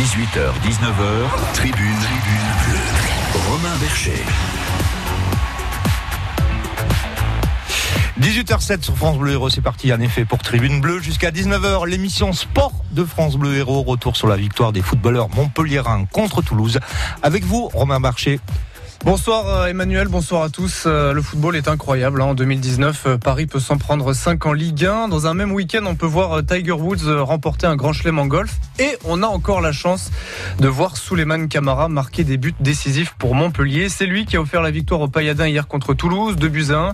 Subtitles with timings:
[0.00, 3.50] 18h, 19h, tribune, tribune bleue.
[3.50, 4.24] Romain Bercher.
[8.18, 12.32] 18h07 sur France Bleu Héros, c'est parti en effet pour Tribune Bleue jusqu'à 19h, l'émission
[12.32, 16.80] Sport de France Bleu Héros, retour sur la victoire des footballeurs montpelliérains contre Toulouse.
[17.22, 18.40] Avec vous, Romain Marché.
[19.02, 20.84] Bonsoir euh, Emmanuel, bonsoir à tous.
[20.84, 22.20] Euh, le football est incroyable.
[22.20, 22.26] Hein.
[22.26, 25.08] En 2019, euh, Paris peut s'en prendre 5 en Ligue 1.
[25.08, 28.58] Dans un même week-end, on peut voir Tiger Woods remporter un grand chelem en golf.
[28.78, 30.10] Et on a encore la chance
[30.58, 33.88] de voir Souleymane Camara marquer des buts décisifs pour Montpellier.
[33.88, 36.90] C'est lui qui a offert la victoire au Payadin hier contre Toulouse, 2 buts à
[36.90, 36.92] 1.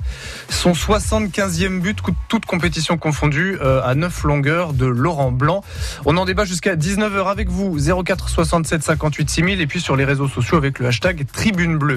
[0.49, 5.65] Son 75e but, toute compétition confondue, à 9 longueurs de Laurent Blanc.
[6.05, 10.05] On en débat jusqu'à 19h avec vous, 04 67 58 6000 et puis sur les
[10.05, 11.96] réseaux sociaux avec le hashtag Tribune Bleue.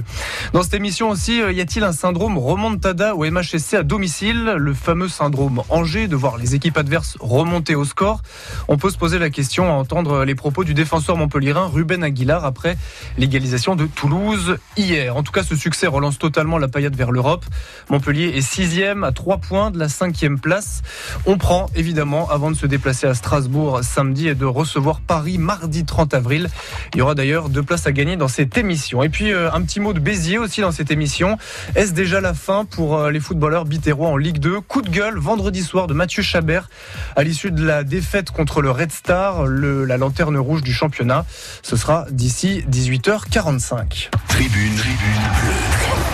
[0.54, 4.74] Dans cette émission aussi, euh, y a-t-il un syndrome remontada au MHSC à domicile Le
[4.74, 8.22] fameux syndrome Angers, de voir les équipes adverses remonter au score?
[8.68, 12.46] On peut se poser la question à entendre les propos du défenseur montpellierin Ruben Aguilar
[12.46, 12.78] après
[13.18, 15.16] l'égalisation de Toulouse hier.
[15.16, 17.46] En tout cas, ce succès relance totalement la paillade vers l'Europe.
[17.90, 20.82] Montpellier est sixième à trois points de la cinquième place.
[21.26, 25.86] On prend évidemment avant de se déplacer à Strasbourg samedi et de recevoir Paris mardi
[25.86, 26.50] 30 avril.
[26.94, 29.04] Il y aura d'ailleurs deux places à gagner dans cette émission.
[29.04, 31.38] Et puis euh, un petit mot de Béziers aussi dans cette émission.
[31.76, 35.18] Est-ce déjà la fin pour euh, les footballeurs bitérois en Ligue 2 Coup de gueule
[35.18, 36.70] vendredi soir de Mathieu Chabert
[37.16, 41.26] à l'issue de la défaite contre le Red Star, le, la lanterne rouge du championnat.
[41.62, 44.10] Ce sera d'ici 18h45.
[44.28, 44.98] Tribune, tribune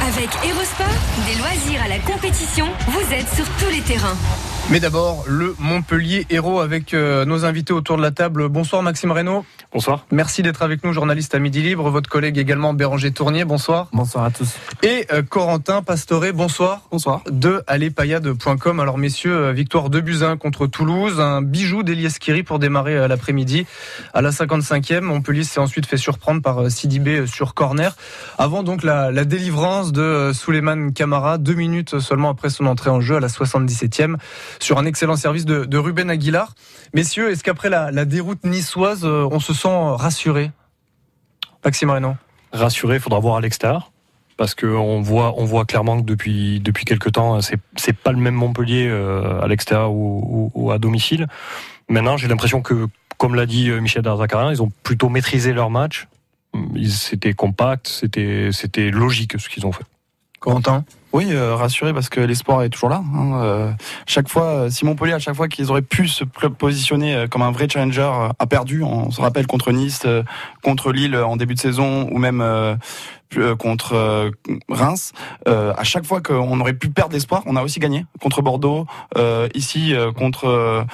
[0.08, 0.88] Avec Erosport,
[1.28, 4.18] des loisirs à la compétition, vous êtes sur tous les terrains.
[4.72, 8.50] Mais d'abord, le Montpellier héros avec euh, nos invités autour de la table.
[8.50, 9.46] Bonsoir Maxime Reynaud.
[9.76, 10.06] Bonsoir.
[10.09, 11.90] Merci d'être avec nous, journaliste à Midi Libre.
[11.90, 13.44] Votre collègue également Béranger Tournier.
[13.44, 13.90] Bonsoir.
[13.92, 14.56] Bonsoir à tous.
[14.84, 16.31] Et euh, Corentin Pastoré.
[16.31, 16.84] Bonsoir.
[16.92, 17.23] Bonsoir.
[17.30, 18.80] De allépayade.com.
[18.80, 21.20] Alors messieurs, euh, victoire de Buzyn contre Toulouse.
[21.20, 23.66] Un bijou d'Elias Kiri pour démarrer l'après-midi.
[24.14, 27.98] À la 55e, Montpellier s'est ensuite fait surprendre par Sidibé sur corner.
[28.38, 33.02] Avant donc la, la délivrance de Souleymane Camara, deux minutes seulement après son entrée en
[33.02, 34.16] jeu à la 77e
[34.62, 36.53] sur un excellent service de, Ruben Aguilar.
[36.94, 40.52] Messieurs, est-ce qu'après la, déroute niçoise, euh, on se sent rassuré
[41.64, 42.16] Maxime Renaud
[42.53, 43.92] Rassuré, il faudra voir à l'extérieur.
[44.38, 48.18] Parce qu'on voit, on voit clairement que depuis, depuis quelques temps, c'est, c'est pas le
[48.18, 51.28] même Montpellier euh, à l'extérieur ou, à domicile.
[51.90, 52.88] Maintenant, j'ai l'impression que,
[53.18, 56.08] comme l'a dit euh, Michel Darzacarian, ils ont plutôt maîtrisé leur match.
[56.90, 59.86] C'était compact, c'était, c'était logique ce qu'ils ont fait.
[60.40, 63.02] Corentin oui, euh, rassuré parce que l'espoir est toujours là.
[63.16, 63.42] Hein.
[63.42, 63.72] Euh,
[64.06, 67.52] chaque fois, euh, si Montpellier, à chaque fois qu'ils auraient pu se positionner comme un
[67.52, 68.84] vrai challenger, a perdu.
[68.84, 70.06] On se rappelle contre Nice,
[70.62, 72.76] contre Lille en début de saison, ou même euh,
[73.58, 74.30] contre euh,
[74.69, 75.12] Reims.
[75.47, 78.86] Euh, à chaque fois qu'on aurait pu perdre l'espoir, on a aussi gagné contre Bordeaux,
[79.53, 80.86] ici contre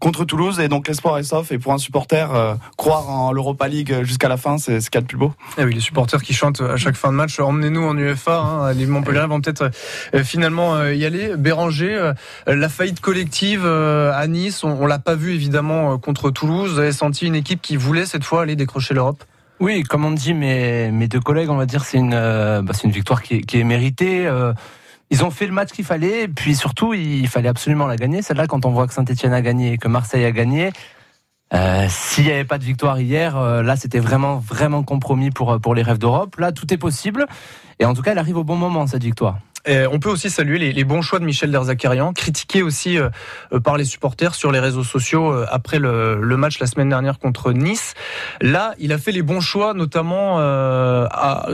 [0.00, 0.60] contre Toulouse.
[0.60, 1.52] Et donc l'espoir est sauf.
[1.52, 5.00] Et pour un supporter, croire en l'Europa League jusqu'à la fin, c'est ce qu'il y
[5.00, 5.32] a de plus beau.
[5.56, 8.38] Et eh oui, les supporters qui chantent à chaque fin de match, emmenez-nous en UFA.
[8.38, 9.70] Hein, les Montpellier vont peut-être
[10.24, 11.36] finalement y aller.
[11.36, 12.12] Béranger,
[12.46, 16.72] la faillite collective à Nice, on, on l'a pas vu évidemment contre Toulouse.
[16.72, 19.24] Vous avez senti une équipe qui voulait cette fois aller décrocher l'Europe?
[19.60, 22.72] Oui, comme on dit mes, mes deux collègues, on va dire c'est une, euh, bah,
[22.84, 24.26] une victoire qui est, qui est méritée.
[24.26, 24.52] Euh,
[25.10, 28.20] ils ont fait le match qu'il fallait, et puis surtout, il fallait absolument la gagner.
[28.20, 30.70] Celle-là, quand on voit que Saint-Etienne a gagné et que Marseille a gagné,
[31.54, 35.58] euh, s'il n'y avait pas de victoire hier, euh, là, c'était vraiment, vraiment compromis pour,
[35.60, 36.36] pour les rêves d'Europe.
[36.36, 37.26] Là, tout est possible.
[37.78, 39.38] Et en tout cas, elle arrive au bon moment, cette victoire
[39.90, 43.10] on peut aussi saluer les, bons choix de Michel Derzakarian, critiqué aussi euh,
[43.52, 47.18] euh, par les supporters sur les réseaux sociaux euh, après le, match la semaine dernière
[47.18, 47.94] contre Nice.
[48.40, 50.36] Là, il a fait les bons choix, notamment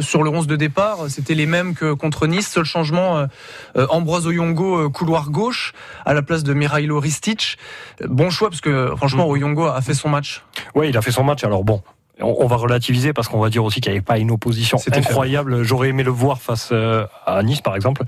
[0.00, 0.98] sur le 11 de départ.
[1.08, 2.48] C'était les mêmes que contre Nice.
[2.48, 3.26] Seul changement,
[3.74, 5.72] Ambroise Oyongo, couloir gauche,
[6.04, 7.56] à la place de Mirailo Ristic.
[8.04, 9.30] Bon choix, parce que franchement, mm.
[9.30, 10.42] Oyongo a fait son match.
[10.74, 11.44] Oui, il a fait son match.
[11.44, 11.82] Alors bon,
[12.20, 15.64] on, va relativiser parce qu'on va dire aussi qu'il n'y avait pas une opposition incroyable.
[15.64, 18.04] J'aurais aimé le voir face euh, à Nice, par exemple.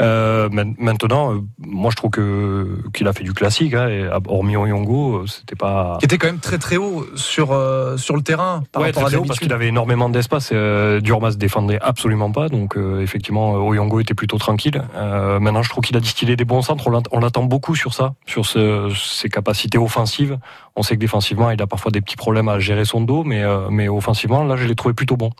[0.00, 3.74] Euh, maintenant, euh, moi, je trouve que qu'il a fait du classique.
[3.74, 5.96] Hein, et hormis Oyongo, c'était pas.
[6.00, 7.48] Qui était quand même très très haut sur
[7.96, 10.50] sur le terrain par rapport à parce qu'il avait énormément d'espace.
[10.52, 14.82] Euh, Durmas défendait absolument pas, donc effectivement, Oyongo était plutôt tranquille.
[14.94, 16.90] maintenant, je trouve qu'il a distillé des bons centres.
[17.12, 20.38] On l'attend beaucoup sur ça, sur ses capacités offensives.
[20.76, 23.37] On sait que défensivement, il a parfois des petits problèmes à gérer son dos, mais
[23.42, 25.30] euh, mais, offensivement, là, je l'ai trouvé plutôt bon.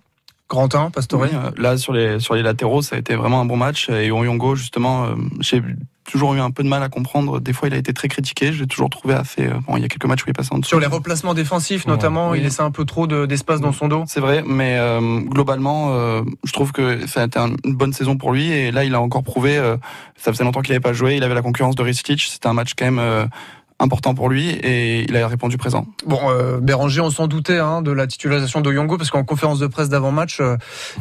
[0.49, 3.57] Grantin, Pastore euh, Là, sur les, sur les latéraux, ça a été vraiment un bon
[3.57, 3.91] match.
[3.91, 5.63] Et Oyongo, justement, euh, j'ai
[6.11, 7.39] toujours eu un peu de mal à comprendre.
[7.39, 8.51] Des fois, il a été très critiqué.
[8.53, 9.47] Je l'ai toujours trouvé assez.
[9.67, 10.71] Bon, il y a quelques matchs où il est passé en dessous.
[10.71, 14.05] Sur les replacements défensifs, notamment, il laissait un peu trop d'espace dans son dos.
[14.07, 14.81] C'est vrai, mais
[15.27, 18.51] globalement, je trouve que ça a été une bonne saison pour lui.
[18.51, 19.57] Et là, il a encore prouvé.
[20.17, 21.17] ça faisait longtemps qu'il n'avait pas joué.
[21.17, 22.29] Il avait la concurrence de Ristich.
[22.29, 23.29] C'était un match quand même
[23.81, 25.87] important pour lui et il a répondu présent.
[26.07, 29.67] Bon, euh, Béranger, on s'en doutait hein, de la titularisation d'Oyongo parce qu'en conférence de
[29.67, 30.57] presse d'avant-match, euh,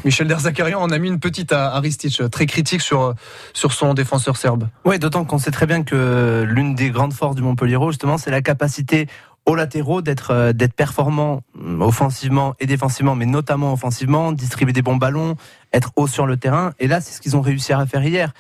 [0.06, 3.16] Michel Derzakarian en a mis une petite à Aristich, très critique sur
[3.54, 4.68] sur son défenseur serbe.
[4.86, 8.32] Oui, d'autant qu'on sait très bien que l'une des grandes forces du Montpellier, justement, c'est
[8.32, 9.08] la capacité
[9.48, 14.82] aux latéraux d'être euh, d'être performants mm, offensivement et défensivement, mais notamment offensivement, distribuer des
[14.82, 15.36] bons ballons,
[15.74, 16.74] être haut sur le terrain.
[16.80, 18.34] Et là, c'est ce qu'ils ont réussi à faire hier.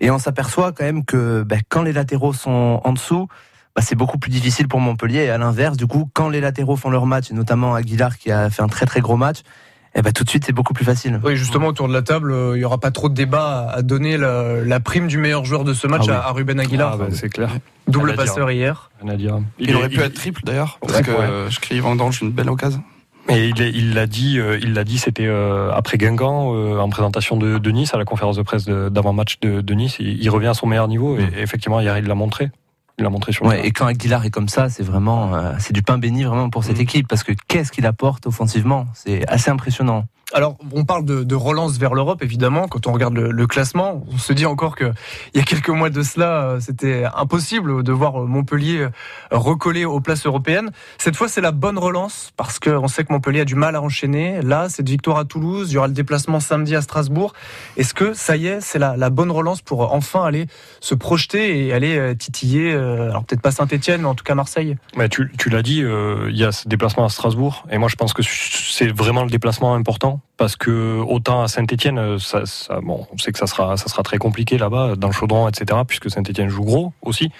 [0.00, 3.28] Et on s'aperçoit quand même que ben, quand les latéraux sont en dessous,
[3.76, 5.24] ben, c'est beaucoup plus difficile pour Montpellier.
[5.24, 8.32] Et à l'inverse, du coup, quand les latéraux font leur match, et notamment Aguilar qui
[8.32, 9.40] a fait un très très gros match,
[9.94, 11.20] eh ben, tout de suite, c'est beaucoup plus facile.
[11.22, 13.82] Oui, justement, autour de la table, euh, il n'y aura pas trop de débat à
[13.82, 16.92] donner la, prime du meilleur joueur de ce match ah à, Ruben Aguilar.
[16.94, 17.50] Ah, bah, c'est clair.
[17.86, 18.90] Double passeur hier.
[19.58, 21.12] Il, aurait pu être triple d'ailleurs, parce que
[21.50, 22.82] je crie Vendange une belle occasion.
[23.28, 27.70] Et il l'a dit, euh, il l'a dit, c'était euh, après Guingamp en présentation de,
[27.70, 29.96] Nice à la conférence de presse d'avant-match de, Nice.
[29.98, 31.38] Il, revient à son meilleur niveau et, mm.
[31.38, 32.50] effectivement hier il l'a montré.
[32.98, 35.82] Il l'a montré sur ouais, Et quand Aguilar est comme ça, c'est vraiment, c'est du
[35.82, 36.82] pain béni vraiment pour cette mm.
[36.82, 40.06] équipe parce que qu'est-ce qu'il apporte offensivement, c'est assez impressionnant.
[40.32, 42.66] Alors, on parle de, relance vers l'Europe, évidemment.
[42.66, 44.92] Quand on regarde le, classement, on se dit encore que
[45.32, 48.90] il y a quelques mois de cela, euh, c'était impossible de voir Montpellier euh,
[49.30, 50.72] recoller aux places européennes.
[50.98, 53.82] Cette fois, c'est la bonne relance parce qu'on sait que Montpellier a du mal à
[53.82, 54.42] enchaîner.
[54.42, 57.32] Là, cette victoire à Toulouse, il y aura le déplacement samedi à Strasbourg.
[57.76, 60.48] Est-ce que ça y est, c'est la, bonne relance pour enfin aller
[60.80, 64.76] se projeter et aller euh, titiller, alors peut-être pas Saint-Etienne, mais en tout cas Marseille?
[64.96, 68.12] Mais Tu, l'as dit, il y a ce déplacement à Strasbourg, et moi je pense
[68.12, 72.18] que c'est vraiment le déplacement important parce que autant à Saint-Etienne, euh,
[72.82, 75.80] bon, on sait que ça sera, ça sera très compliqué là-bas, dans le chaudron, etc.,
[75.86, 77.30] puisque Saint-Etienne joue gros aussi.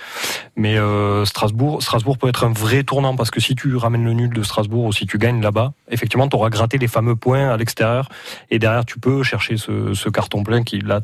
[0.57, 4.13] Mais euh, Strasbourg, Strasbourg peut être un vrai tournant parce que si tu ramènes le
[4.13, 7.51] nul de Strasbourg ou si tu gagnes là-bas, effectivement, tu auras gratté les fameux points
[7.51, 8.09] à l'extérieur
[8.51, 11.01] et derrière, tu peux chercher ce, ce carton plein qui là,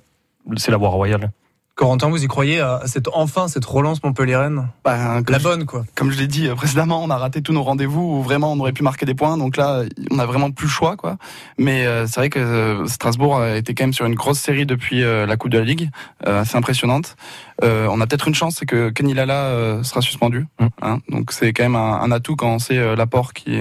[0.57, 1.31] c'est la voie royale.
[1.75, 5.85] Corentin, vous y croyez à cette enfin cette relance Montpellier-Rennes bah, La bonne quoi.
[5.95, 8.61] Comme je l'ai dit euh, précédemment, on a raté tous nos rendez-vous où vraiment on
[8.61, 9.39] aurait pu marquer des points.
[9.39, 11.17] Donc là, on a vraiment plus le choix quoi.
[11.57, 14.67] Mais euh, c'est vrai que euh, Strasbourg a été quand même sur une grosse série
[14.67, 15.91] depuis la Coupe de la Ligue,
[16.25, 17.17] assez impressionnante.
[17.63, 20.47] on a peut-être une chance, c'est que Kenny Lala sera suspendu.
[20.61, 20.67] Mmh.
[20.83, 20.99] Hein.
[21.09, 23.61] donc c'est quand même un, atout quand c'est l'apport qui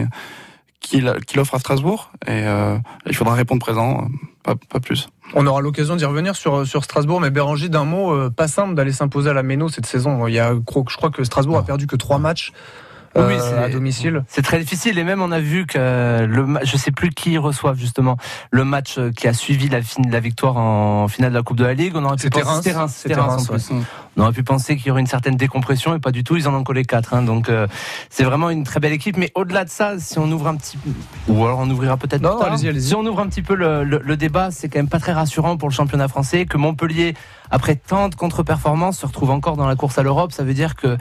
[0.80, 1.08] qu'il
[1.40, 2.44] offre à Strasbourg et
[3.06, 4.08] il faudra répondre présent,
[4.44, 5.10] pas, pas plus.
[5.34, 8.76] On aura l'occasion d'y revenir sur, sur Strasbourg, mais Béranger, d'un mot, euh, pas simple
[8.76, 10.28] d'aller s'imposer à la Méno cette saison.
[10.28, 12.52] Il y a, je crois que Strasbourg a perdu que trois matchs
[13.16, 14.24] oui, euh, à domicile.
[14.28, 17.74] C'est très difficile et même on a vu que le je sais plus qui reçoit
[17.74, 18.18] justement
[18.52, 21.66] le match qui a suivi la, fin, la victoire en finale de la Coupe de
[21.66, 21.94] la Ligue.
[21.96, 23.72] On aurait pu penser Reims, Reims,
[24.16, 26.38] On aurait pu penser qu'il y aurait une certaine décompression et pas du tout.
[26.38, 27.14] Ils en ont collé quatre.
[27.14, 27.68] Hein, donc euh,
[28.10, 29.18] c'est vraiment une très belle équipe.
[29.18, 30.78] Mais au-delà de ça, si on ouvre un petit
[31.28, 32.22] ou alors on ouvrira peut-être.
[32.22, 34.90] Non, allez-y, allez Si on ouvre un petit peu le, le débat, c'est quand même
[34.90, 37.14] pas très rassurant pour le championnat français que Montpellier,
[37.50, 40.32] après tant de contre-performances, se retrouve encore dans la course à l'Europe.
[40.32, 40.98] Ça veut dire que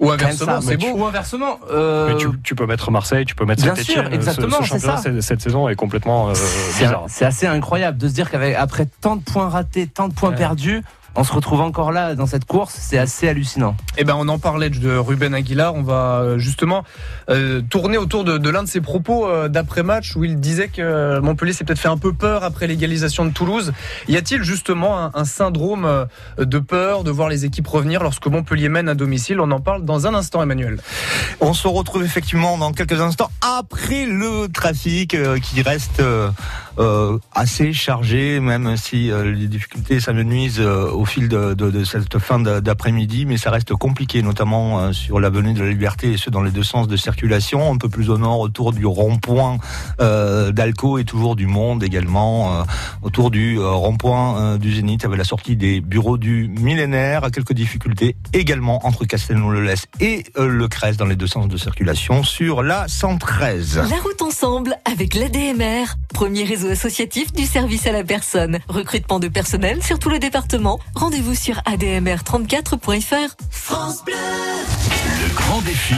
[0.00, 0.92] ou inversement, c'est beau.
[0.94, 1.58] Ou inversement.
[1.70, 2.14] Euh...
[2.16, 4.12] Tu, tu, peux mettre Marseille, tu peux mettre Saint-Etienne.
[4.12, 6.32] Exactement, ce, championnat cette, cette saison est complètement euh,
[6.78, 7.04] bizarre.
[7.08, 10.82] C'est assez incroyable de se dire qu'après tant de points ratés, tant de points perdus,
[11.16, 13.74] on se retrouve encore là dans cette course, c'est assez hallucinant.
[13.96, 15.74] Eh ben, on en parlait de Ruben Aguilar.
[15.74, 16.84] On va euh, justement
[17.30, 21.54] euh, tourner autour de, l'un de ses propos euh, d'après-match où il disait que Montpellier
[21.54, 23.72] s'est peut-être fait un peu peur après l'égalisation de Toulouse.
[24.08, 26.06] Y a-t-il justement un, syndrome
[26.38, 29.40] de peur de voir les équipes revenir lorsque Montpellier mène à domicile?
[29.40, 30.80] On en parle dans un instant, Emmanuel.
[31.40, 36.02] On se retrouve effectivement dans quelques instants après le trafic qui reste
[37.34, 42.38] assez chargé, même si les difficultés s'amenuisent au au fil de, de, de cette fin
[42.40, 46.42] d'après-midi, mais ça reste compliqué, notamment euh, sur l'avenue de la Liberté et ce dans
[46.42, 47.72] les deux sens de circulation.
[47.72, 49.58] Un peu plus au nord, autour du rond-point
[50.00, 52.62] euh, d'Alco et toujours du monde également, euh,
[53.02, 57.22] autour du euh, rond-point du Zénith, avec la sortie des bureaux du millénaire.
[57.32, 62.62] Quelques difficultés également entre Castelnau-le-Lez et le Crest dans les deux sens de circulation sur
[62.62, 63.82] la 113.
[63.90, 68.58] La route ensemble avec l'ADMR, premier réseau associatif du service à la personne.
[68.68, 73.36] Recrutement de personnel sur tout le département Rendez-vous sur admr34.fr.
[73.50, 75.94] France Bleu Le grand défi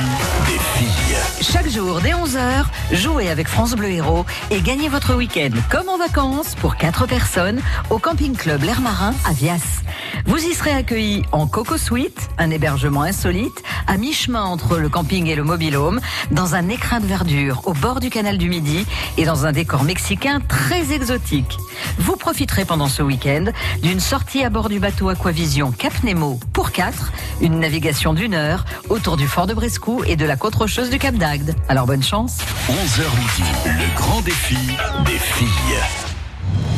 [0.47, 1.17] des filles.
[1.41, 5.99] Chaque jour, dès 11h, jouez avec France Bleu Héros et gagnez votre week-end comme en
[5.99, 9.83] vacances pour 4 personnes au camping club L'Air Marin à Vias.
[10.27, 15.29] Vous y serez accueillis en Coco Suite, un hébergement insolite, à mi-chemin entre le camping
[15.29, 16.01] et le mobilhome,
[16.33, 18.85] dans un écrin de verdure au bord du canal du Midi
[19.17, 21.57] et dans un décor mexicain très exotique.
[21.99, 23.45] Vous profiterez pendant ce week-end
[23.83, 28.65] d'une sortie à bord du bateau Aquavision Cap Nemo pour 4, une navigation d'une heure
[28.89, 31.55] autour du fort de Brescou et de la côte rocheuse du Cap d'Agde.
[31.69, 32.39] Alors bonne chance.
[32.69, 34.57] 11h midi, le grand défi
[35.05, 35.49] des filles.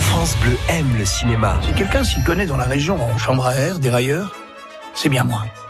[0.01, 1.59] France Bleu aime le cinéma.
[1.65, 4.35] Si quelqu'un s'y connaît dans la région en chambre à air, dérailleur,
[4.95, 5.45] c'est bien moi.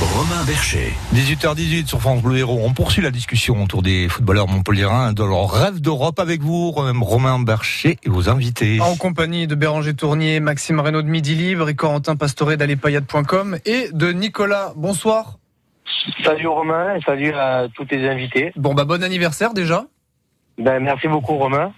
[0.00, 0.92] Romain Bercher.
[1.12, 2.60] 18h18 sur France Bleu Héros.
[2.64, 7.40] On poursuit la discussion autour des footballeurs montpelliérains de leur rêve d'Europe avec vous, Romain
[7.40, 8.80] Bercher et vos invités.
[8.80, 13.88] En compagnie de Béranger Tournier, Maxime Reynaud de Midi Libre et Corentin Pastoré d'Alepayade.com et
[13.92, 14.72] de Nicolas.
[14.76, 15.38] Bonsoir.
[16.22, 18.52] Salut Romain et salut à tous tes invités.
[18.54, 19.86] Bon bah bon anniversaire déjà.
[20.58, 21.72] Ben, merci beaucoup Romain.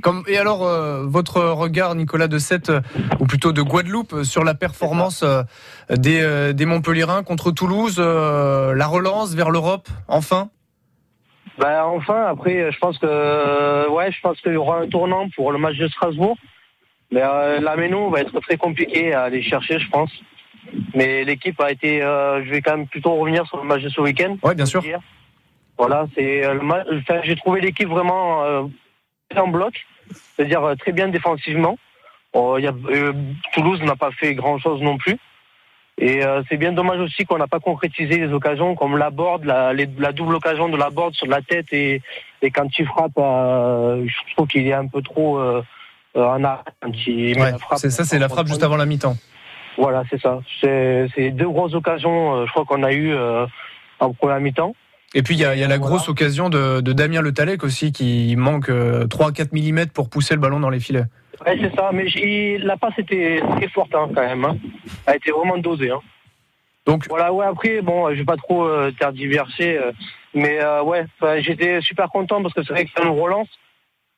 [0.00, 2.80] Comme, et alors, euh, votre regard, Nicolas de Sette, euh,
[3.18, 5.42] ou plutôt de Guadeloupe, euh, sur la performance euh,
[5.90, 10.50] des, euh, des Montpellierins contre Toulouse, la relance vers l'Europe, enfin?
[11.58, 15.52] Ben, enfin, après, je pense que ouais, je pense qu'il y aura un tournant pour
[15.52, 16.36] le match de Strasbourg.
[17.12, 20.10] Mais la Méno va être très compliqué à aller chercher, je pense.
[20.94, 24.00] Mais l'équipe a été, je vais quand même plutôt revenir sur le match de ce
[24.00, 24.36] week-end.
[24.42, 24.82] Oui, bien sûr.
[25.76, 26.86] Voilà, c'est le match.
[26.92, 28.70] Enfin, j'ai trouvé l'équipe vraiment
[29.38, 29.74] en bloc,
[30.36, 31.78] c'est-à-dire euh, très bien défensivement.
[32.32, 33.12] Oh, il y a, euh,
[33.54, 35.16] Toulouse n'a pas fait grand-chose non plus.
[35.98, 39.44] Et euh, c'est bien dommage aussi qu'on n'a pas concrétisé les occasions comme la board,
[39.44, 42.00] la, les- la double occasion de la board sur la tête et,
[42.40, 45.38] et quand il frappe, euh, je trouve qu'il est un peu trop
[46.14, 47.78] en arrêt quand il met Ouais, la frappe.
[47.78, 49.16] c'est ça, c'est la frappe juste avant la mi-temps.
[49.76, 50.40] Voilà, c'est ça.
[50.60, 53.14] C'est deux grosses occasions, je crois qu'on a eu
[54.00, 54.74] en première mi-temps.
[55.14, 57.32] Et puis il y a, il y a la grosse occasion de, de Damien Le
[57.32, 61.04] Talec aussi qui manque euh, 3-4 mm pour pousser le ballon dans les filets.
[61.44, 62.06] Ouais, c'est ça, mais
[62.58, 64.44] la passe était très forte hein, quand même.
[64.44, 64.56] Hein.
[65.06, 65.90] Elle a été vraiment dosée.
[65.90, 66.00] Hein.
[66.86, 67.46] Donc voilà, ouais.
[67.46, 69.92] Après, bon, je vais pas trop euh, tergiverser, euh,
[70.34, 73.48] mais euh, ouais, enfin, j'étais super content parce que c'est vrai que c'est une relance.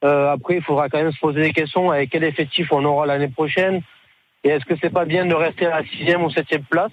[0.04, 3.06] Euh, après, il faudra quand même se poser des questions avec quel effectif on aura
[3.06, 3.82] l'année prochaine.
[4.44, 6.90] Et est-ce que c'est pas bien de rester à la sixième ou septième place?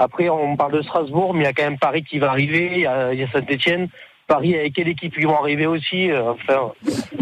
[0.00, 2.70] Après, on parle de Strasbourg, mais il y a quand même Paris qui va arriver,
[2.72, 2.86] il y
[3.22, 3.88] a, Saint-Etienne.
[4.26, 6.72] Paris, avec quelle équipe ils vont arriver aussi euh, Enfin,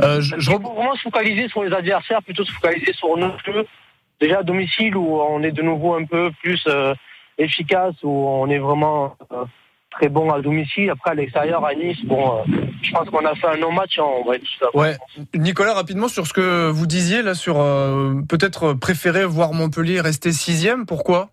[0.03, 3.67] Euh, je, je vraiment se focaliser sur les adversaires, plutôt se focaliser sur notre jeu.
[4.21, 6.95] Déjà à domicile où on est de nouveau un peu plus euh,
[7.37, 9.45] efficace, où on est vraiment euh,
[9.91, 10.91] très bon à domicile.
[10.91, 12.45] Après à l'extérieur, à Nice, bon,
[12.83, 14.97] je pense qu'on a fait un non-match, hein, on va être tout Ouais.
[15.35, 17.57] Nicolas, rapidement sur ce que vous disiez là, sur
[18.29, 20.87] peut-être préférer voir Montpellier rester sixième.
[20.87, 21.31] Pourquoi?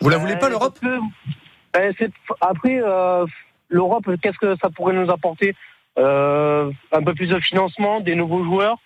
[0.00, 2.10] Vous la voulez pas l'Europe Ben, c'est-
[2.40, 3.24] Après, euh,
[3.68, 5.54] l'Europe, qu'est-ce que ça pourrait nous apporter
[5.96, 8.76] Euh, Un peu plus de financement, des nouveaux joueurs?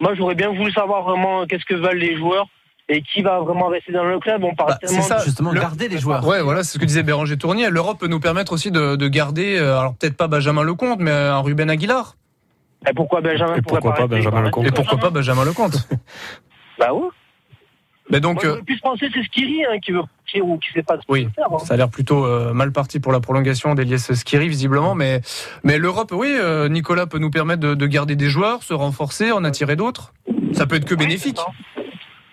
[0.00, 2.46] Moi, j'aurais bien voulu savoir vraiment qu'est-ce que veulent les joueurs
[2.88, 4.42] et qui va vraiment rester dans le club.
[4.42, 6.26] On parle Bah, tellement ça, de- Justement, Le- garder les joueurs.
[6.26, 7.70] Ouais, voilà, c'est ce que disait Béranger Tournier.
[7.70, 11.10] L'Europe peut nous permettre aussi de, de garder, euh, alors peut-être pas Benjamin Lecomte, mais
[11.12, 12.16] un Ruben Aguilar.
[12.88, 15.88] Et pourquoi Benjamin Et pourquoi pas Benjamin Lecomte Et pourquoi pas Benjamin Lecomte?
[16.78, 17.06] Bah oui.
[18.10, 20.72] Mais donc, Moi, euh, pu penser que c'est Skiri hein, qui veut partir ou qui
[20.72, 21.46] sait pas ce Oui, faire.
[21.52, 21.58] hein.
[21.58, 24.94] ça a l'air plutôt euh, mal parti pour la prolongation d'Elias Skiri, visiblement.
[24.94, 25.20] Mais,
[25.64, 29.30] mais l'Europe, oui, euh, Nicolas peut nous permettre de, de garder des joueurs, se renforcer,
[29.32, 30.14] en attirer d'autres.
[30.52, 31.38] Ça peut être que bénéfique.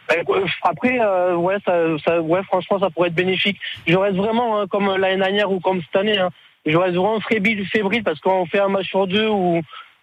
[0.07, 1.73] Ben, euh, Après, euh, ouais, ça,
[2.05, 3.57] ça- ouais, franchement, ça pourrait être bénéfique.
[3.87, 6.17] Je reste vraiment hein, comme l'année dernière ou comme cette année.
[6.17, 6.29] Hein.
[6.65, 9.61] Je reste vraiment fébrile, fébrile parce qu'on fait un match sur deux où,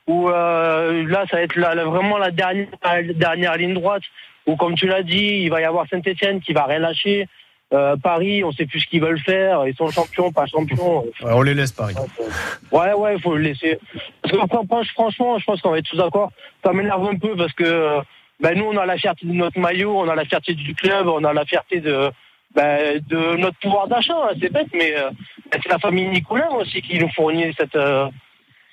[0.09, 4.03] où euh, là, ça va être la, la- vraiment la dernière, la dernière ligne droite.
[4.47, 7.29] Où, comme tu l'as dit, il va y avoir Saint-Etienne qui va rien lâcher.
[7.73, 9.67] Euh, Paris, on sait plus ce qu'ils veulent faire.
[9.67, 11.05] Ils sont champions, pas champions.
[11.23, 11.95] Ouais, on les laisse, Paris.
[12.71, 13.79] Ouais, ouais, il faut le laisser.
[14.21, 16.31] Parce que, fran- franchement, je pense qu'on va être tous d'accord.
[16.65, 17.99] Ça m'énerve un peu parce que
[18.41, 21.07] ben, nous, on a la fierté de notre maillot, on a la fierté du club,
[21.09, 22.11] on a la fierté de,
[22.55, 24.17] ben, de notre pouvoir d'achat.
[24.23, 25.09] hein, c'est bête, mais euh,
[25.51, 28.07] ben, c'est la famille Nicolas aussi qui nous fournit cette, euh,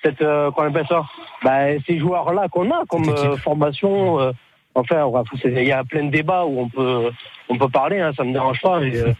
[0.04, 1.04] cette euh, qu'on appelle ça,
[1.42, 3.08] ben, ces joueurs-là qu'on a comme
[3.38, 4.32] formation.
[4.74, 5.10] Enfin,
[5.44, 7.10] il y a plein de débats où on peut,
[7.48, 8.80] on peut parler, hein, ça me dérange pas.
[8.80, 9.12] Mais, euh,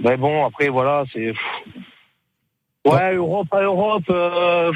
[0.00, 1.32] mais bon, après, voilà, c'est.
[2.86, 4.04] Ouais, Europe à Europe.
[4.10, 4.70] euh,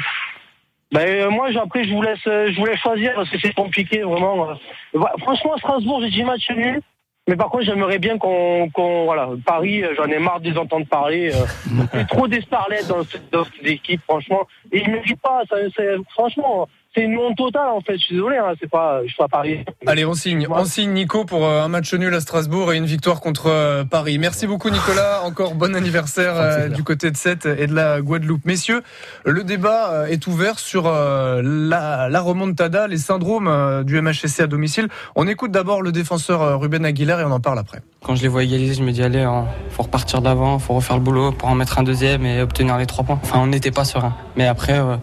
[0.91, 4.01] ben, euh, moi, après, je vous laisse, je vous laisse choisir parce que c'est compliqué,
[4.01, 4.47] vraiment.
[4.93, 6.81] Voilà, Franchement, à Strasbourg, j'ai dit match nul.
[7.27, 10.87] Mais par contre, j'aimerais bien qu'on, qu'on- voilà, Paris, j'en ai marre de les entendre
[10.87, 11.31] parler.
[11.93, 14.47] C'est trop d'esparlettes dans, cette- dans cette équipe, franchement.
[14.71, 15.43] Et ils méritent pas.
[15.47, 17.97] Ça, c'est- franchement, c'est une honte totale, en fait.
[17.97, 19.63] Je suis désolé, hein, c'est pas, je suis pas Paris.
[19.85, 22.85] Allez, on signe, on signe Nico pour euh, un match nul à Strasbourg et une
[22.85, 24.17] victoire contre euh, Paris.
[24.17, 28.45] Merci beaucoup Nicolas, encore bon anniversaire euh, du côté de Sète et de la Guadeloupe.
[28.45, 28.81] Messieurs,
[29.23, 34.47] le débat est ouvert sur euh, la, la remontada, les syndromes euh, du MHSC à
[34.47, 34.87] domicile.
[35.15, 37.81] On écoute d'abord le défenseur Ruben Aguilar et on en parle après.
[38.01, 40.95] Quand je les vois égaliser, je me dis allez, il faut repartir d'avant, faut refaire
[40.95, 43.19] le boulot pour en mettre un deuxième et obtenir les trois points.
[43.21, 44.15] Enfin, on n'était pas serein.
[44.37, 44.95] Mais après, euh,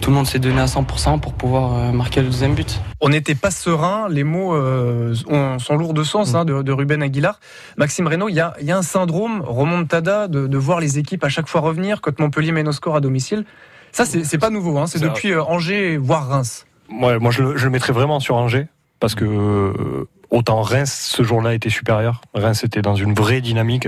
[0.00, 2.80] tout le monde s'est donné à 100% pour pouvoir euh, marquer le deuxième but.
[3.02, 4.08] On n'était pas serein.
[4.08, 7.38] Les mots euh, ont- sont lourds de sens hein, de, de Ruben Aguilar.
[7.76, 10.98] Maxime Reynaud, il y a, il y a un syndrome remontada de, de voir les
[10.98, 13.44] équipes à chaque fois revenir quand Montpellier mène au score à domicile.
[13.92, 14.78] Ça, c'est pas nouveau.
[14.78, 16.64] Hein, c'est depuis euh, Angers, voire Reims.
[16.90, 18.68] Ouais, moi, je le, je le mettrais vraiment sur Angers
[19.00, 22.20] parce que euh, autant Reims ce jour-là était supérieur.
[22.34, 23.86] Reims était dans une vraie dynamique.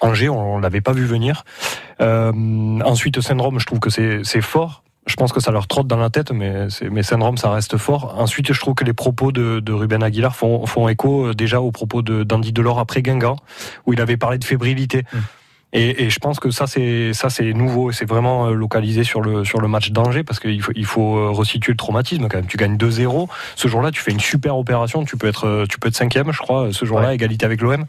[0.00, 1.44] Angers, on, on l'avait pas vu venir.
[2.00, 2.32] Euh,
[2.84, 4.82] ensuite, Syndrome, je trouve que c'est fort.
[5.06, 8.14] Je pense que ça leur trotte dans la tête, mais, mais Syndrome, ça reste fort.
[8.18, 11.62] Ensuite, je trouve que les propos de, de Ruben Aguilar font, font écho euh, déjà
[11.62, 13.36] aux propos de d'Andy Delors après Guingamp,
[13.86, 15.04] où il avait parlé de fébrilité.
[15.72, 19.04] Et, et je pense que ça c'est ça c'est nouveau et c'est vraiment euh, localisé
[19.04, 22.26] sur le sur le match d'Angers parce qu'il faut il faut euh, resituer le traumatisme
[22.28, 22.46] quand même.
[22.46, 25.78] Tu gagnes 2-0 ce jour-là, tu fais une super opération, tu peux être euh, tu
[25.78, 27.84] peux être cinquième, je crois, ce jour-là, égalité avec l'OM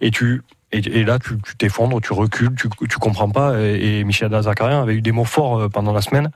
[0.00, 0.42] et tu
[0.76, 3.60] et, là, tu t'effondres, tu recules, tu, tu comprends pas.
[3.60, 6.32] Et, Michel Azakarian avait eu des mots forts pendant la semaine.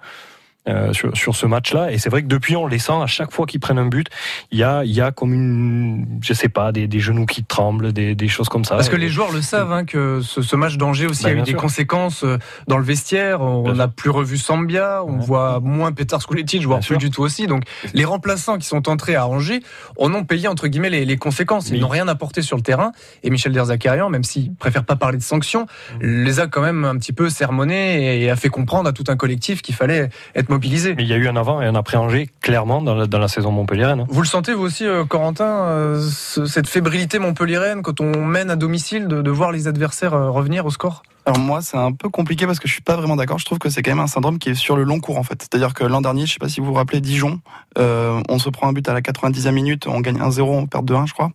[0.69, 3.33] Euh, sur, sur ce match-là, et c'est vrai que depuis on les sent à chaque
[3.33, 4.07] fois qu'ils prennent un but,
[4.51, 7.93] il y a, y a comme une, je sais pas, des, des genoux qui tremblent,
[7.93, 8.77] des, des choses comme ça.
[8.77, 11.33] Parce que les joueurs le savent, hein, que ce, ce match d'Angers aussi Bah, a
[11.33, 11.61] eu des sûr.
[11.61, 13.41] conséquences euh, dans le vestiaire.
[13.41, 17.47] On n'a plus revu Sambia, on voit moins Petar Skuletic, voire plus du tout aussi.
[17.47, 17.63] Donc
[17.95, 19.61] les remplaçants qui sont entrés à Angers
[19.99, 21.69] en ont payé entre guillemets les, les conséquences.
[21.71, 21.81] Ils Oui.
[21.81, 22.93] n'ont rien apporté sur le terrain.
[23.23, 25.67] Et Michel Derzakarian, même s'il préfère pas parler de sanctions,
[26.01, 29.17] les a quand même un petit peu sermonnés et a fait comprendre à tout un
[29.17, 30.49] collectif qu'il fallait être
[30.97, 33.19] Mais il y a eu un avant et un après Angers, clairement, dans la, dans
[33.19, 34.01] la saison montpelliéraine.
[34.01, 34.07] hein.
[34.09, 38.51] Vous le sentez vous aussi, euh, Corentin, euh, ce- cette fébrilité montpelliéraine quand on mène
[38.51, 41.03] à domicile de, de voir les adversaires euh, revenir au score?
[41.27, 43.39] Alors moi, c'est un peu compliqué parce que je suis pas vraiment d'accord.
[43.39, 45.23] Je trouve que c'est quand même un syndrome qui est sur le long cours en
[45.23, 45.43] fait.
[45.43, 47.41] C'est-à-dire que l'an dernier, je sais pas si vous vous rappelez, Dijon,
[47.77, 50.87] euh, on se prend un but à la 90e minute, on gagne 1-0, on perd
[50.91, 51.31] 2-1, je crois.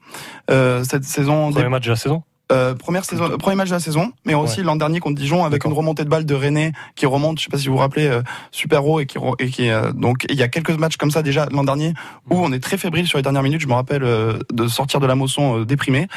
[0.50, 2.24] Euh, cette saison, Premier match de la saison.
[2.52, 5.46] Euh, première saison, euh, premier match de la saison, mais aussi l'an dernier contre Dijon
[5.46, 7.80] avec une remontée de balle de René qui remonte, je sais pas si vous vous
[7.80, 8.22] rappelez, euh,
[8.52, 11.12] super haut et qui re- et qui euh, donc il y a quelques matchs comme
[11.12, 11.94] ça déjà l'an dernier
[12.30, 13.62] où on est très fébrile sur les dernières minutes.
[13.62, 16.08] Je me rappelle euh, de sortir de la Mosson euh, déprimé.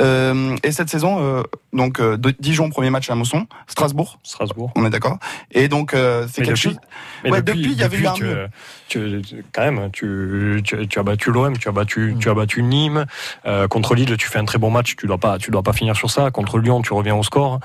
[0.00, 4.70] Euh, et cette saison, euh, donc euh, Dijon premier match à Mosson, Strasbourg, Strasbourg.
[4.76, 5.18] on est d'accord.
[5.50, 6.76] Et donc euh, c'est quelque depuis- chose.
[7.24, 10.98] Mais Ouais, depuis, il y avait eu un tu, tu- quand même, tu, tu, tu
[10.98, 13.06] as battu l'OM, tu as battu, tu as battu Nîmes.
[13.46, 14.96] Euh, contre Lille, tu fais un très bon match.
[14.96, 16.30] Tu dois pas, tu dois pas finir sur ça.
[16.30, 17.60] Contre Lyon, tu reviens au score.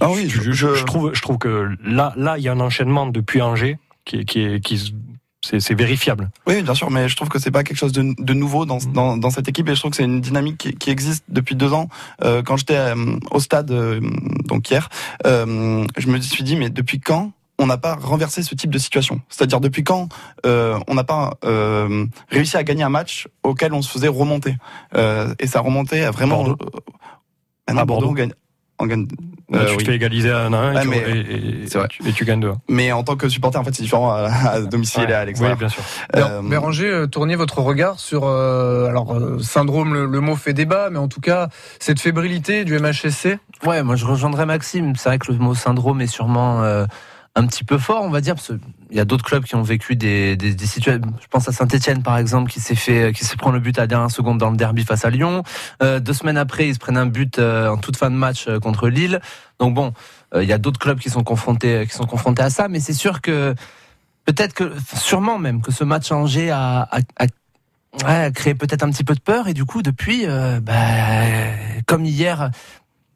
[0.00, 2.60] Ah oui, je- je, je trouve, je trouve que là, là, il y a un
[2.60, 4.90] enchaînement depuis Angers qui, qui, qui, se-
[5.60, 6.30] c'est, vérifiable.
[6.46, 8.78] Oui, bien sûr, mais je trouve que c'est pas quelque chose de, de nouveau dans,
[8.92, 11.54] dans, dans cette équipe et je trouve que c'est une dynamique qui, qui existe depuis
[11.54, 11.88] deux ans.
[12.24, 14.00] Euh, quand j'étais euh, au stade, euh,
[14.46, 14.88] donc hier,
[15.26, 18.78] euh, je me suis dit, mais depuis quand on n'a pas renversé ce type de
[18.78, 19.20] situation?
[19.28, 20.08] C'est-à-dire depuis quand
[20.46, 24.56] euh, on n'a pas euh, réussi à gagner un match auquel on se faisait remonter?
[24.94, 26.44] Euh, Et ça remontait à vraiment...
[26.44, 26.58] Bordeaux.
[27.66, 28.32] À Bordeaux, Bordeaux.
[28.78, 29.06] On gagne...
[29.54, 29.76] Euh, tu oui.
[29.78, 31.88] te fais égaliser à 1 à 1 Ouais, et, tu- mais- et- et- c'est vrai.
[32.06, 34.60] et tu gagnes 2 Mais en tant que supporter, en fait, c'est différent à, à
[34.60, 35.56] domicile et à l'extérieur.
[35.56, 35.82] Oui, bien sûr.
[36.16, 40.52] Euh, Béranger, euh, tournez votre regard sur, euh, alors euh, syndrome, le, le mot fait
[40.52, 41.48] débat, mais en tout cas
[41.80, 43.38] cette fébrilité du MHSC.
[43.66, 44.94] Ouais, moi je rejoindrais Maxime.
[44.96, 46.84] C'est vrai que le mot syndrome est sûrement euh,
[47.34, 49.62] un petit peu fort, on va dire, parce qu'il y a d'autres clubs qui ont
[49.62, 51.00] vécu des, des, situations.
[51.20, 53.82] Je pense à Saint-Etienne, par exemple, qui s'est fait, qui s'est pris le but à
[53.82, 55.42] la dernière seconde dans le derby face à Lyon.
[55.82, 58.46] Euh, deux semaines après, ils se prennent un but euh, en toute fin de match
[58.48, 59.20] euh, contre Lille.
[59.60, 59.92] Donc bon,
[60.34, 62.92] il y a d'autres clubs qui sont confrontés, qui sont confrontés à ça, mais c'est
[62.92, 63.54] sûr que
[64.24, 67.26] peut-être que, sûrement même, que ce match à a, a,
[68.04, 70.26] a créé peut-être un petit peu de peur et du coup depuis,
[70.62, 70.74] bah,
[71.86, 72.50] comme hier,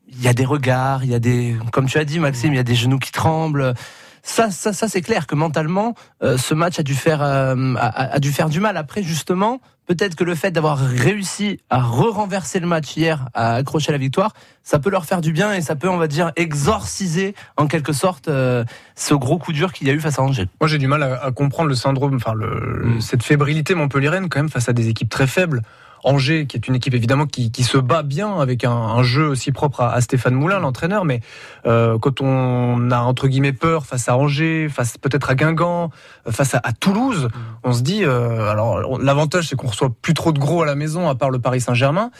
[0.09, 2.57] il y a des regards, il y a des, comme tu as dit Maxime, il
[2.57, 3.75] y a des genoux qui tremblent.
[4.22, 8.14] Ça, ça, ça c'est clair que mentalement, euh, ce match a dû faire, euh, a,
[8.14, 8.76] a dû faire du mal.
[8.76, 13.90] Après, justement, peut-être que le fait d'avoir réussi à re-renverser le match hier, à accrocher
[13.90, 14.32] la victoire,
[14.62, 17.92] ça peut leur faire du bien et ça peut, on va dire, exorciser en quelque
[17.92, 20.48] sorte euh, ce gros coup dur qu'il y a eu face à Angers.
[20.61, 24.38] Moi j'ai du mal à, à comprendre le syndrome, enfin le, cette fébrilité montpelliéraine quand
[24.38, 25.62] même face à des équipes très faibles.
[26.04, 29.28] Angers, qui est une équipe évidemment qui, qui se bat bien avec un, un jeu
[29.28, 31.20] aussi propre à, à Stéphane Moulin, l'entraîneur, mais
[31.66, 35.90] euh, quand on a entre guillemets peur face à Angers, face peut-être à Guingamp,
[36.28, 37.28] face à, à Toulouse,
[37.64, 40.74] on se dit, euh, alors l'avantage c'est qu'on reçoit plus trop de gros à la
[40.74, 42.10] maison à part le Paris Saint-Germain,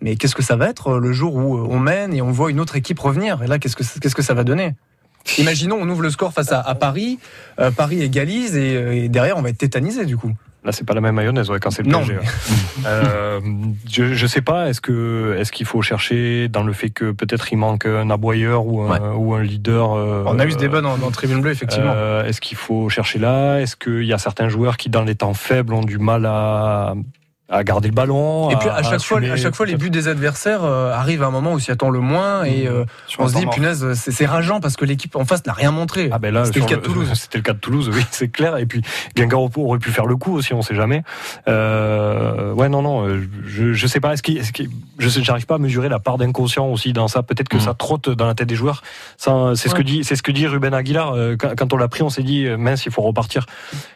[0.00, 2.30] mais qu'est-ce que ça va être euh, le jour où euh, on mène et on
[2.30, 3.42] voit une autre équipe revenir?
[3.42, 4.74] Et là, qu'est-ce que qu'est-ce que ça va donner?
[5.38, 7.18] Imaginons, on ouvre le score face à, à Paris,
[7.60, 10.32] euh, Paris égalise et, euh, et derrière on va être tétanisé du coup.
[10.64, 12.14] Là, c'est pas la même mayonnaise ouais, quand c'est le Non, PSG.
[12.14, 12.26] mais- ouais.
[12.86, 13.40] Euh,
[13.90, 14.68] je, je sais pas.
[14.68, 18.66] Est-ce que est-ce qu'il faut chercher dans le fait que peut-être il manque un aboyeur
[18.66, 21.52] ou un, ou un leader euh, On a eu ce débat dans, dans Tribune Bleue
[21.52, 21.92] effectivement.
[21.94, 23.58] euh, Est-ce qu'il faut chercher là?
[23.60, 26.94] Est-ce qu'il y a certains joueurs qui, dans les temps faibles, ont du mal à
[27.48, 28.50] à garder le ballon.
[28.50, 31.26] Et puis à chaque fois, à chaque fois, les buts des adversaires euh, arrivent à
[31.26, 33.54] un moment où s'y attend le moins et euh, Sur on se dit mort.
[33.54, 36.08] punaise, c'est c'est rageant parce que l'équipe en face n'a rien montré.
[36.12, 37.10] Ah ben là, C'était le cas de Toulouse.
[37.14, 38.56] C'était le cas de Toulouse, oui, c'est clair.
[38.56, 38.80] Et puis
[39.16, 41.02] Guingamp aurait pu faire le coup aussi, on sait jamais.
[41.48, 44.12] Euh, ouais, non, non, euh, je, je sais pas.
[44.14, 47.08] Est-ce qu'il, est-ce qu'il- je sais, j'arrive pas à mesurer la part d'inconscient aussi dans
[47.08, 47.22] ça.
[47.22, 47.60] Peut-être que Mm.
[47.60, 48.82] ça trotte dans la tête des joueurs.
[49.16, 51.12] Ça, c'est ce que dit, c'est ce que dit Ruben Aguilar.
[51.14, 53.46] Euh, Quand, quand on l'a pris, on s'est dit euh, mince, il faut repartir.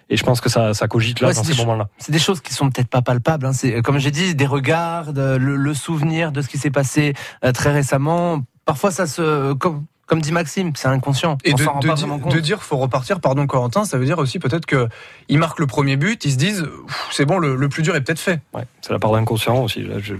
[0.08, 1.88] Et je pense que ça, ça cogite là Ouais, dans ces moments-là.
[1.98, 3.45] C'est des choses qui sont peut-être pas palpables.
[3.46, 3.52] Hein.
[3.52, 7.14] C'est comme j'ai dit, des regards, de- le, le souvenir de ce qui s'est passé
[7.44, 8.42] euh, très récemment.
[8.64, 11.38] Parfois, ça se, comme, comme dit Maxime, c'est inconscient.
[11.44, 12.34] Et on de, rend de pas dire, vraiment compte.
[12.34, 14.88] de dire faut repartir, pardon Corentin, ça veut dire aussi peut-être que
[15.28, 16.66] ils marquent le premier but, ils se disent
[17.10, 18.40] c'est bon, le, le plus dur est peut-être fait.
[18.54, 19.82] Ouais, c'est la part d'inconscient aussi.
[19.82, 20.14] Là, je...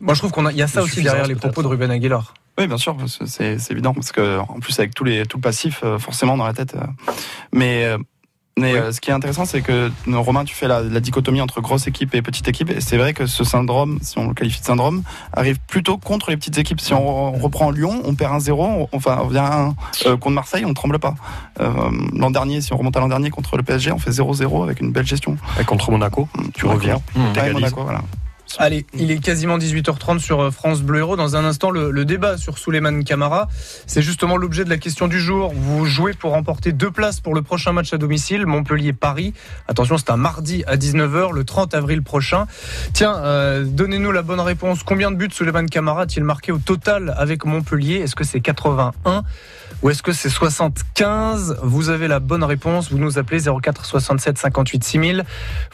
[0.00, 1.90] Moi je trouve qu'on a, il y a ça aussi derrière les propos de Ruben
[1.90, 2.34] Aguilar.
[2.58, 5.80] Oui, bien sûr, c'est évident, parce que en plus avec tous les tout le passif,
[5.82, 6.74] euh, forcément dans la tête.
[6.74, 6.80] euh,
[7.52, 7.96] mais euh,
[8.60, 11.40] mais euh, ce qui est intéressant, c'est que euh, Romain, tu fais la, la dichotomie
[11.40, 14.34] entre grosse équipe et petite équipe, et c'est vrai que ce syndrome, si on le
[14.34, 16.80] qualifie de syndrome, arrive plutôt contre les petites équipes.
[16.80, 19.74] Si on, on reprend Lyon, on perd un 0 on- enfin on vient un,
[20.06, 21.14] euh, contre Marseille, on tremble pas.
[21.60, 21.70] Euh,
[22.14, 24.80] l'an dernier, si on remonte à l'an dernier contre le PSG, on fait 0-0 avec
[24.80, 25.36] une belle gestion.
[25.60, 26.96] Et contre Monaco, tu reviens.
[27.16, 27.54] Ouais, t'égalises.
[27.54, 28.02] Monaco, voilà.
[28.58, 31.16] Allez, il est quasiment 18h30 sur euh, France Bleu Héros.
[31.16, 33.48] Dans un instant, le, débat sur Souleymane Camara.
[33.86, 35.52] C'est justement l'objet de la question du jour.
[35.54, 39.34] Vous jouez pour remporter deux places pour le prochain match à domicile, Montpellier-Paris.
[39.68, 42.46] Attention, c'est un mardi à 19h, le 30 avril prochain.
[42.92, 44.82] Tiens, euh, donnez-nous la bonne réponse.
[44.82, 47.96] Combien de buts Souleymane Camara a-t-il marqué au total avec Montpellier?
[47.96, 49.22] Est-ce que c'est 81
[49.82, 52.90] ou est-ce que c'est 75 Vous avez la bonne réponse.
[52.90, 55.24] Vous nous appelez 04 67 58 6000.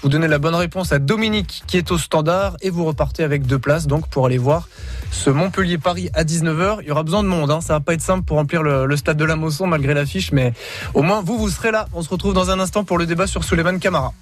[0.00, 3.46] Vous donnez la bonne réponse à Dominique qui est au standard et vous repartez avec
[3.46, 4.68] deux places donc pour aller voir
[5.10, 6.78] ce Montpellier-Paris à 19h.
[6.82, 7.50] Il y aura besoin de monde.
[7.50, 7.60] Hein.
[7.60, 10.52] Ça va pas être simple pour remplir le, stade de la Mosson malgré l'affiche, mais
[10.94, 11.86] au moins vous, vous serez là.
[11.92, 14.12] On se retrouve dans un instant pour le débat sur Suleiman Camara.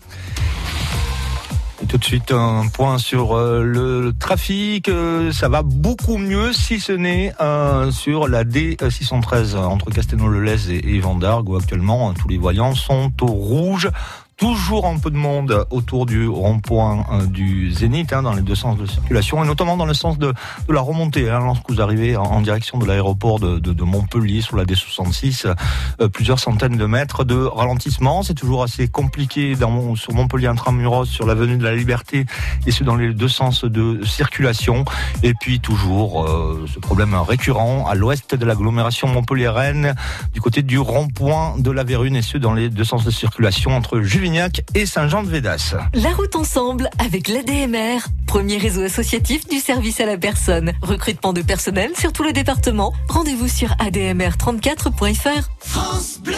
[1.89, 4.89] Tout de suite, un point sur euh, le trafic.
[4.89, 10.73] Euh, ça va beaucoup mieux, si ce n'est euh, sur la D613 euh, entre Castelnau-le-Lez
[10.73, 13.91] et, et Vendargue, où actuellement tous les voyants sont au rouge.
[14.37, 18.57] Toujours un peu de monde autour du rond-point euh, du Zénith, hein, dans les deux
[18.57, 20.33] sens de circulation, et notamment dans le sens de,
[20.69, 21.31] de la remontée.
[21.31, 24.65] Hein, lorsque vous arrivez en, en direction de l'aéroport de, de, de Montpellier sur la
[24.65, 25.55] D66,
[26.01, 28.25] euh, plusieurs centaines de mètres de ralentissement.
[28.25, 32.27] C'est toujours assez compliqué dans, sur Montpellier intramuros, sur l'avenue de la Liberté,
[32.67, 34.85] et c'est dans les deux sens de circulation.
[35.23, 39.95] Et puis toujours euh, ce problème récurrent à l'ouest de l'agglomération Montpellier-Rennes,
[40.33, 43.71] du côté du rond-point de la Vérune, et ce dans les deux sens de circulation
[43.71, 45.75] entre Juvignac et Saint-Jean-de-Védas.
[45.93, 50.73] La route ensemble avec l'ADMR, premier réseau associatif du service à la personne.
[50.81, 52.95] Recrutement de personnel sur tout le département.
[53.11, 55.51] Rendez-vous sur admr34.fr.
[55.59, 56.33] France Bleu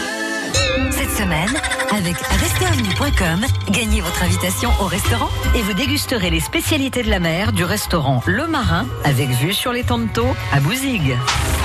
[0.91, 1.49] Cette semaine,
[1.91, 7.53] avec restaurant.com, gagnez votre invitation au restaurant et vous dégusterez les spécialités de la mer
[7.53, 11.15] du restaurant Le Marin avec vue sur les Tonto à Bouzigues.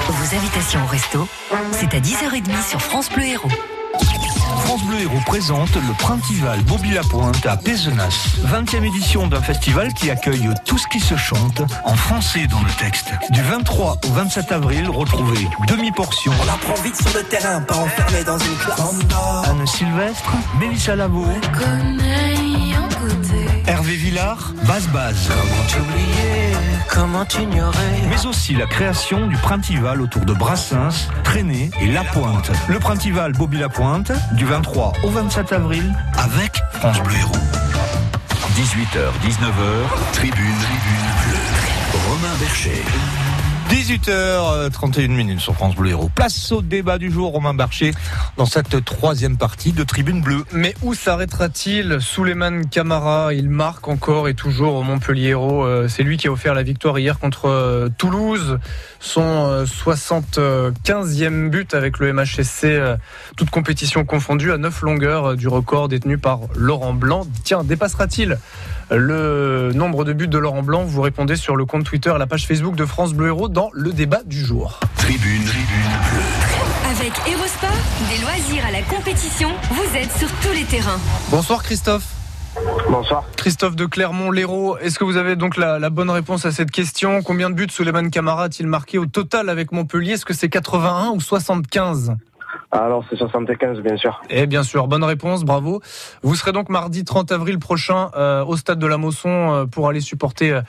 [0.06, 1.26] Vos invitations au resto,
[1.72, 3.50] c'est à 10h30 sur France Bleu Héros.
[4.64, 8.37] France Bleu Héros présente le Printival Bobby Lapointe à Pézenas.
[8.46, 12.70] 20e édition d'un festival qui accueille tout ce qui se chante en français dans le
[12.79, 13.11] texte.
[13.31, 16.33] Du 23 au 27 avril, retrouvez demi-portion.
[16.40, 18.81] On apprend vite sur le terrain, pas enfermé dans une classe.
[19.44, 21.27] Anne Sylvestre, Mélissa Lavo,
[23.66, 25.29] Hervé Villard, Base Base.
[26.88, 27.79] Comment t'ignorer?
[28.11, 32.51] Mais aussi la création du Printival autour de Brassens, Traîné et La Pointe.
[32.68, 37.33] Le Printival Bobby Lapointe, du 23 au 27 avril, avec France Bleu Héros.
[38.57, 42.09] 18h, 19h, tribune, tribune bleue.
[42.09, 42.83] Romain Bercher.
[43.72, 46.11] 18h31 minutes sur France Bleu Héros.
[46.14, 47.92] Place au débat du jour, Romain Barcher,
[48.37, 50.44] dans cette troisième partie de Tribune Bleue.
[50.52, 55.64] Mais où s'arrêtera-t-il Souleymane Camara, il marque encore et toujours au Montpellier Héros.
[55.64, 58.58] Euh, C'est lui qui a offert la victoire hier contre euh, Toulouse.
[59.00, 62.96] Son euh, 75e but avec le MHSC, euh,
[63.38, 67.26] toute compétition confondue, à 9 longueurs euh, du record détenu par Laurent Blanc.
[67.42, 68.37] Tiens, dépassera-t-il
[68.96, 72.46] le nombre de buts de Laurent Blanc Vous répondez sur le compte Twitter, la page
[72.46, 74.81] Facebook de France Bleu Héros dans le débat du jour.
[74.96, 76.90] Tribune, tribune bleue.
[76.90, 77.70] Avec Erosport,
[78.11, 81.00] des loisirs à la compétition, vous êtes sur tous les terrains.
[81.31, 82.05] Bonsoir Christophe.
[82.90, 83.24] Bonsoir.
[83.37, 87.22] Christophe de Clermont-Lérault, est-ce que vous avez donc la, la bonne réponse à cette question?
[87.22, 90.12] Combien de buts Souleymane Camara a-t-il marqué au total avec Montpellier?
[90.12, 92.14] Est-ce que c'est 81 ou 75
[92.70, 94.20] Alors c'est 75 bien sûr.
[94.30, 95.80] Et bien sûr, bonne réponse, bravo.
[96.22, 99.88] Vous serez donc mardi 30 avril prochain euh, au stade de la Mosson euh, pour
[99.88, 100.60] aller supporter euh,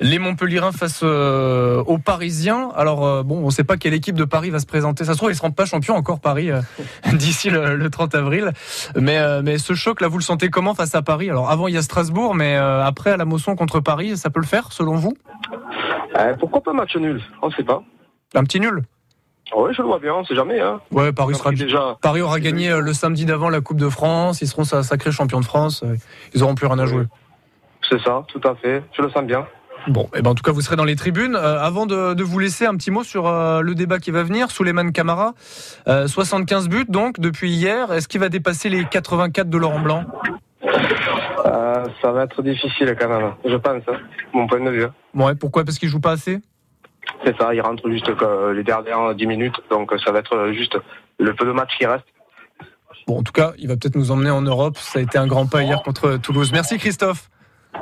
[0.00, 2.70] les Montpellierins face aux Parisiens.
[2.76, 5.04] Alors bon, on ne sait pas quelle équipe de Paris va se présenter.
[5.04, 6.50] Ça se trouve, ils ne seront pas champions encore Paris
[7.14, 8.52] d'ici le, le 30 avril.
[8.94, 11.30] Mais, mais ce choc là, vous le sentez comment face à Paris?
[11.30, 14.40] Alors avant, il y a Strasbourg, mais après à la Mosson contre Paris, ça peut
[14.40, 15.14] le faire selon vous?
[16.38, 17.20] Pourquoi pas match nul?
[17.42, 17.82] On sait pas.
[18.36, 18.84] Un petit nul?
[19.56, 20.60] Oui, je le vois bien, on sait jamais.
[20.60, 20.80] Hein.
[20.92, 21.96] Ouais, Paris sera déjà.
[22.02, 24.42] Paris aura gagné euh, le samedi d'avant la Coupe de France.
[24.42, 25.82] Ils seront sa- sacrés champions de France.
[25.84, 25.96] euh,
[26.34, 27.04] Ils auront plus rien à jouer.
[27.88, 28.82] C'est ça, tout à fait.
[28.96, 29.46] Je le sens bien.
[29.86, 31.34] Bon, eh ben en tout cas, vous serez dans les tribunes.
[31.34, 34.22] Euh, avant de, de vous laisser un petit mot sur euh, le débat qui va
[34.22, 35.32] venir, Souleymane Camara,
[35.86, 37.90] euh, 75 buts donc depuis hier.
[37.92, 40.04] Est-ce qu'il va dépasser les 84 de Laurent Blanc?
[42.02, 43.96] Ça va être difficile quand même, je pense, hein,
[44.34, 44.84] mon point de vue.
[44.84, 44.92] hein.
[45.14, 45.64] Ouais, pourquoi?
[45.64, 46.40] Parce qu'il joue pas assez?
[47.24, 50.78] C'est ça, il rentre juste que les dernières 10 minutes, donc ça va être juste
[51.18, 52.04] le peu de match qui reste.
[53.06, 54.76] Bon, en tout cas, il va peut-être nous emmener en Europe.
[54.76, 56.52] Ça a été un grand pas hier contre Toulouse.
[56.52, 57.30] Merci Christophe.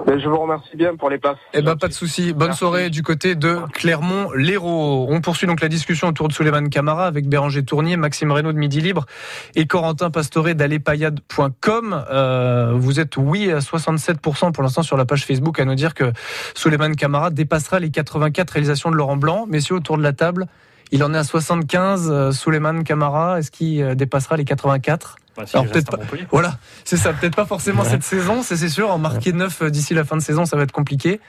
[0.07, 1.39] Mais je vous remercie bien pour les places.
[1.53, 2.33] Eh ben pas de souci.
[2.33, 5.07] Bonne soirée du côté de Clermont-Lérault.
[5.09, 8.59] On poursuit donc la discussion autour de Souleymane Camara avec Béranger Tournier, Maxime Reynaud de
[8.59, 9.07] Midi Libre
[9.55, 12.05] et Corentin Pastoré d'Alepayade.com.
[12.11, 15.95] Euh, vous êtes oui à 67% pour l'instant sur la page Facebook à nous dire
[15.95, 16.13] que
[16.55, 19.47] Souleymane Camara dépassera les 84 réalisations de Laurent Blanc.
[19.49, 20.47] Messieurs autour de la table,
[20.93, 22.11] il en est à 75.
[22.11, 25.99] Euh, Souleymane Camara, est-ce qu'il euh, dépassera les 84 Bah, alors peut-être pas.
[26.31, 27.13] Voilà, c'est ça.
[27.13, 28.91] Peut-être pas forcément cette saison, c'est c'est sûr.
[28.91, 31.21] En marquer 9 d'ici la fin de saison, ça va être compliqué.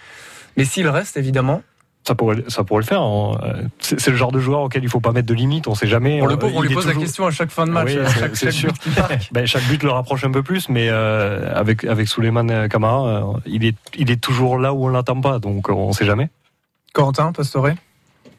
[0.56, 1.62] Mais s'il reste, évidemment.
[2.08, 3.02] Ça pourrait, ça pourrait le faire.
[3.02, 3.38] hein.
[3.43, 5.67] Euh, C'est le genre de joueur auquel il faut pas mettre de limite.
[5.67, 6.22] On sait jamais.
[6.22, 7.89] On le Euh, pauvre, on lui pose la question à chaque fin de match.
[7.89, 8.72] Oui, chaque, sûr.
[8.72, 9.30] but.
[9.34, 13.39] Ben, chaque but le rapproche un peu plus, mais euh, avec avec Souleymane Camara, euh,
[13.46, 16.30] il est il est toujours là où on l'attend pas, donc euh, on sait jamais.
[16.93, 17.76] Corentin, Pastoré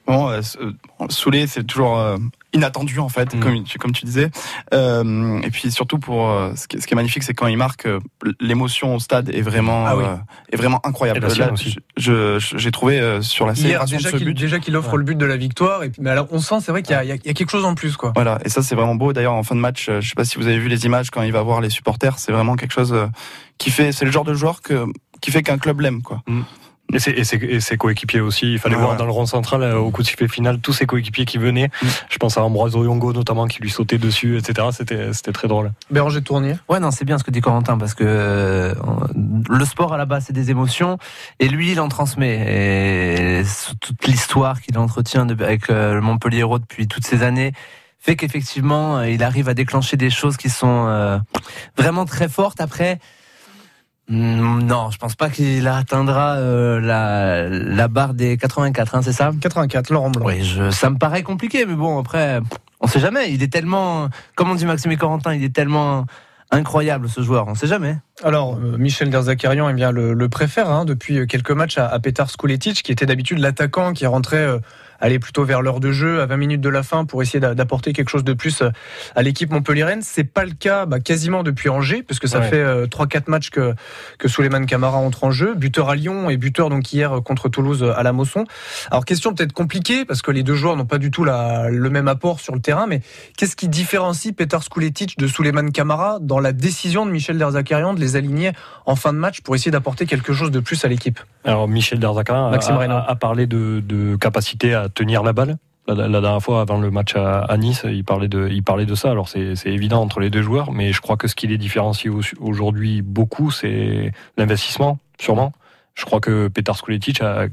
[0.06, 0.72] Bon, euh, euh,
[1.10, 2.16] Soulé, c'est toujours euh,
[2.54, 3.40] inattendu en fait, Mm.
[3.40, 4.30] comme, tu- comme tu disais.
[4.72, 7.56] Euh, et puis surtout pour euh, ce, qui, ce qui est magnifique, c'est quand il
[7.58, 8.00] marque, euh,
[8.40, 10.04] l'émotion au stade est vraiment Ah oui.
[10.04, 10.16] euh,
[10.52, 11.20] est vraiment incroyable.
[11.20, 14.34] Là, je- je- j'ai trouvé euh, sur la Hier, célébration déjà de ce qu'il but.
[14.38, 15.82] déjà qu'il offre le but de la victoire.
[15.84, 17.26] Et puis, mais alors, on sent, c'est vrai qu'il y, a- il y a- il
[17.26, 18.12] y a quelque chose en plus, quoi.
[18.14, 19.12] Voilà, et ça c'est vraiment beau.
[19.12, 21.10] D'ailleurs, en fin de match, euh, je sais pas si vous avez vu les images
[21.10, 23.06] quand il va voir les supporters, c'est vraiment quelque chose euh,
[23.58, 23.92] qui fait.
[23.92, 24.86] C'est le genre de joueur que
[25.20, 26.22] qui fait qu'un club l'aime, quoi.
[26.94, 28.50] Et ses, et ses- et ses coéquipiers aussi.
[28.52, 30.86] Il fallait voir dans le rond central, euh, au coup de sifflet final, tous ses
[30.86, 31.68] coéquipiers qui venaient.
[31.82, 31.86] Mm.
[32.08, 34.68] Je pense à Ambroise Oyongo notamment qui lui sautait dessus, etc.
[34.72, 35.72] C'était c'était très drôle.
[35.90, 36.54] Béranger Tournier.
[36.68, 38.74] Ouais, non, c'est bien ce que dit Corentin parce que euh,
[39.14, 40.96] le sport à la base c'est des émotions
[41.40, 43.42] et lui il en transmet et
[43.80, 47.52] toute l'histoire qu'il entretient avec euh, le Montpellier Hérault depuis toutes ces années
[48.00, 51.18] fait qu'effectivement il arrive à déclencher des choses qui sont euh,
[51.76, 52.60] vraiment très fortes.
[52.60, 52.98] Après,
[54.10, 59.32] non, je pense pas qu'il atteindra euh, la, la barre des 84, hein, c'est ça?
[59.38, 60.24] 84, Laurent Blanc.
[60.26, 62.40] Oui, je, ça me paraît compliqué, mais bon, après,
[62.80, 63.32] on sait jamais.
[63.32, 66.06] Il est tellement, comme on dit Maxime et Corentin, il est tellement
[66.50, 67.98] incroyable ce joueur, on sait jamais.
[68.24, 71.98] Alors, euh, Michel Derzakarian eh bien, le, le préfère hein, depuis quelques matchs à, à
[71.98, 74.58] Petar Skuletic, qui était d'habitude l'attaquant qui rentrait euh,
[75.00, 77.54] aller plutôt vers l'heure de jeu à 20 minutes de la fin pour essayer d'a-
[77.54, 78.70] d'apporter quelque chose de plus euh,
[79.14, 80.00] à l'équipe montpelliéraine.
[80.02, 82.48] C'est pas le cas bah, quasiment depuis Angers, puisque ça Ouais.
[82.48, 83.74] fait euh, 3-4 matchs que,
[84.18, 85.54] que Souleymane Camara entre en jeu.
[85.54, 88.44] Buteur à Lyon et buteur donc hier euh, contre Toulouse euh, à la Mosson.
[88.90, 91.90] Alors question peut-être compliquée, parce que les deux joueurs n'ont pas du tout la, le
[91.90, 93.00] même apport sur le terrain, mais
[93.36, 98.00] qu'est-ce qui différencie Petar Skuletic de Souleymane Camara dans la décision de Michel Derzakarian de
[98.00, 98.52] les aligner
[98.86, 101.20] en fin de match pour essayer d'apporter quelque chose de plus à l'équipe?
[101.44, 105.56] Alors Michel Derzakarian a parlé de, de capacité à tenir la balle.
[105.86, 109.10] La, dernière fois, avant le match à, Nice, il parlait de, il parlait de ça.
[109.10, 112.12] Alors c'est évident entre les deux joueurs, mais je crois que ce qui les différencie
[112.12, 115.54] au- aujourd'hui beaucoup, c'est l'investissement, sûrement.
[115.94, 117.46] Je crois que Petar Skuletic a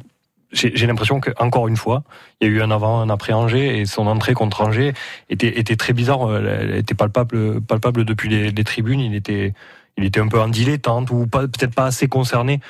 [0.55, 2.03] j'ai l'impression que encore une fois,
[2.39, 4.93] il y a eu un avant, un après Angers, et son entrée contre Angers
[5.29, 6.33] était, était très bizarre.
[6.35, 9.01] Elle était palpable, palpable depuis les, tribunes.
[9.01, 9.53] Il était,
[9.97, 12.61] il était un peu en dilettante ou peut-être pas assez concerné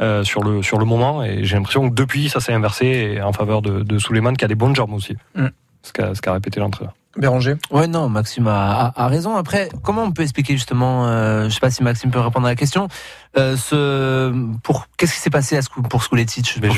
[0.00, 1.22] euh, sur le sur le moment.
[1.24, 4.48] Et j'ai l'impression que depuis, ça s'est inversé en faveur de, de Souleymane, qui a
[4.48, 5.16] des bonnes jambes aussi.
[5.34, 5.46] Mm.
[5.82, 6.94] Ce qu'a ce qu'a répété l'entraîneur.
[7.16, 9.34] Béranger Ouais, non, Maxime a, a- a raison.
[9.36, 12.50] Après, comment on peut expliquer justement, euh, je sais pas si Maxime peut répondre à
[12.50, 12.86] la question,
[13.36, 14.32] euh, ce,
[14.62, 16.08] pour, qu'est-ce qui s'est passé à pour pour je,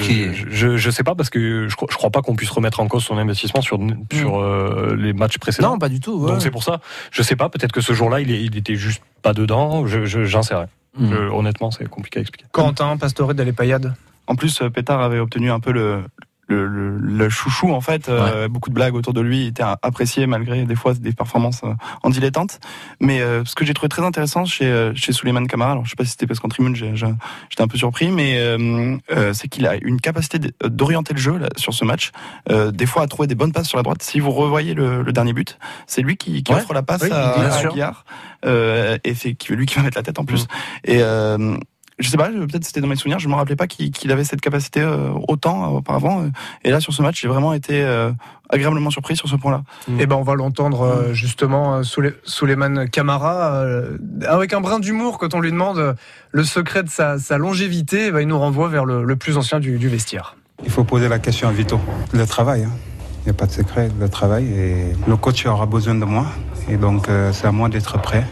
[0.02, 2.50] qu'il- je, je, je sais pas parce que je, crois- je crois pas qu'on puisse
[2.50, 3.78] remettre en cause son investissement sur
[4.12, 5.72] sur euh, les matchs précédents.
[5.72, 6.18] Non, pas du tout.
[6.20, 6.30] ouais.
[6.30, 6.80] Donc c'est pour ça.
[7.10, 7.48] Je sais pas.
[7.50, 9.86] Peut-être que ce jour-là, il, il était juste pas dedans.
[9.86, 10.68] Je je- j'en sais rien.
[10.98, 11.10] Mm.
[11.10, 12.46] Je- honnêtement, c'est compliqué à expliquer.
[12.52, 13.94] Corentin, Pastore, Payade.
[14.26, 16.02] En plus, euh, Pétard avait obtenu un peu le,
[16.50, 18.08] le, le, le chouchou en fait.
[18.08, 21.62] Euh, beaucoup de blagues autour de lui, il était apprécié malgré des fois des performances
[21.64, 22.60] euh, en dilettante.
[23.00, 25.96] Mais euh, ce que j'ai trouvé très intéressant chez chez Souleymane Camara, alors je sais
[25.96, 29.66] pas si c'était parce qu'en tribune j'étais un peu surpris, mais euh, euh, c'est qu'il
[29.66, 32.10] a une capacité d'orienter le jeu là, sur ce match.
[32.50, 34.02] Euh, des fois à trouver des bonnes passes sur la droite.
[34.02, 36.58] Si vous revoyez le, le dernier but, c'est lui qui, qui Ouais.
[36.60, 37.58] offre la passe Oui, à, à.
[37.66, 38.04] Aguiar.
[38.44, 40.46] Euh, et c'est lui qui va mettre la tête en plus.
[40.84, 41.56] Et euh,
[42.00, 44.40] je sais pas, peut-être c'était dans mes souvenirs, je me rappelais pas qu'il avait cette
[44.40, 46.22] capacité euh, autant euh, auparavant.
[46.22, 46.28] euh,
[46.64, 48.10] Et là, sur ce match, j'ai vraiment été euh,
[48.48, 49.62] agréablement surpris sur ce point-là.
[49.98, 54.80] Eh ben, on va l'entendre euh, justement euh, Souley- Souleymane Camara euh, avec un brin
[54.80, 55.94] d'humour quand on lui demande
[56.32, 58.06] le secret de sa, sa longévité.
[58.06, 60.36] eh ben, il nous renvoie vers le, le plus ancien du, du vestiaire.
[60.64, 61.78] Il faut poser la question à Vito.
[62.12, 62.72] Le travail, hein.
[63.20, 64.46] il n'y a pas de secret, le travail.
[64.52, 66.26] Et le coach aura besoin de moi.
[66.68, 68.26] Et donc, euh, c'est à moi d'être prêt.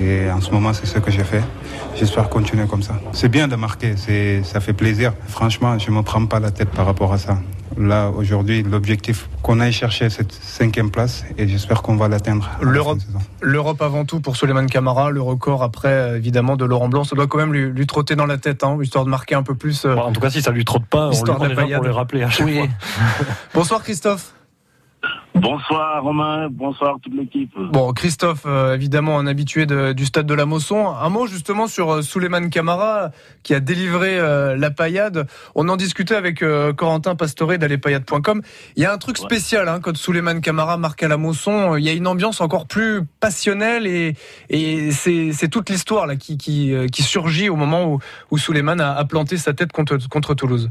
[0.00, 1.42] Et en ce moment, c'est ce que j'ai fait.
[1.96, 2.94] J'espère continuer comme ça.
[3.12, 5.12] C'est bien de marquer, c'est, ça fait plaisir.
[5.28, 7.38] Franchement, je ne me prends pas la tête par rapport à ça.
[7.78, 12.50] Là, aujourd'hui, l'objectif qu'on aille chercher cette cinquième place et j'espère qu'on va l'atteindre.
[12.60, 12.98] la L'Europe,
[13.40, 17.16] l'Europe avant tout pour Souleymane Camara, le record après euh, évidemment de Laurent Blanc, ça
[17.16, 19.54] doit quand même lui, lui trotter dans la tête, hein, histoire de marquer un peu
[19.54, 19.86] plus.
[19.86, 22.22] euh, En tout cas, si ça lui trotte pas, on lui prend pour les rappeler
[22.24, 22.58] à chaque Oui.
[22.58, 22.66] fois.
[23.54, 24.34] Bonsoir Christophe.
[25.34, 27.50] Bonsoir Romain, bonsoir toute l'équipe.
[27.56, 30.86] Bon, Christophe, euh, évidemment un habitué de- du stade de la Mosson.
[30.88, 33.10] Un mot justement sur euh, Souleymane Camara
[33.42, 35.26] qui a délivré euh, la paillade.
[35.56, 38.42] On en discutait avec euh, Corentin Pastoré d'allepayade.com.
[38.76, 41.76] Il y a un truc spécial hein, quand Souleymane Camara marque à la Mosson.
[41.76, 44.14] Il y a une ambiance encore plus passionnelle et,
[44.50, 47.98] et c'est toute l'histoire là qui, qui, qui surgit au moment où,
[48.30, 50.68] où Souleymane a, a planté sa tête contre, contre Toulouse.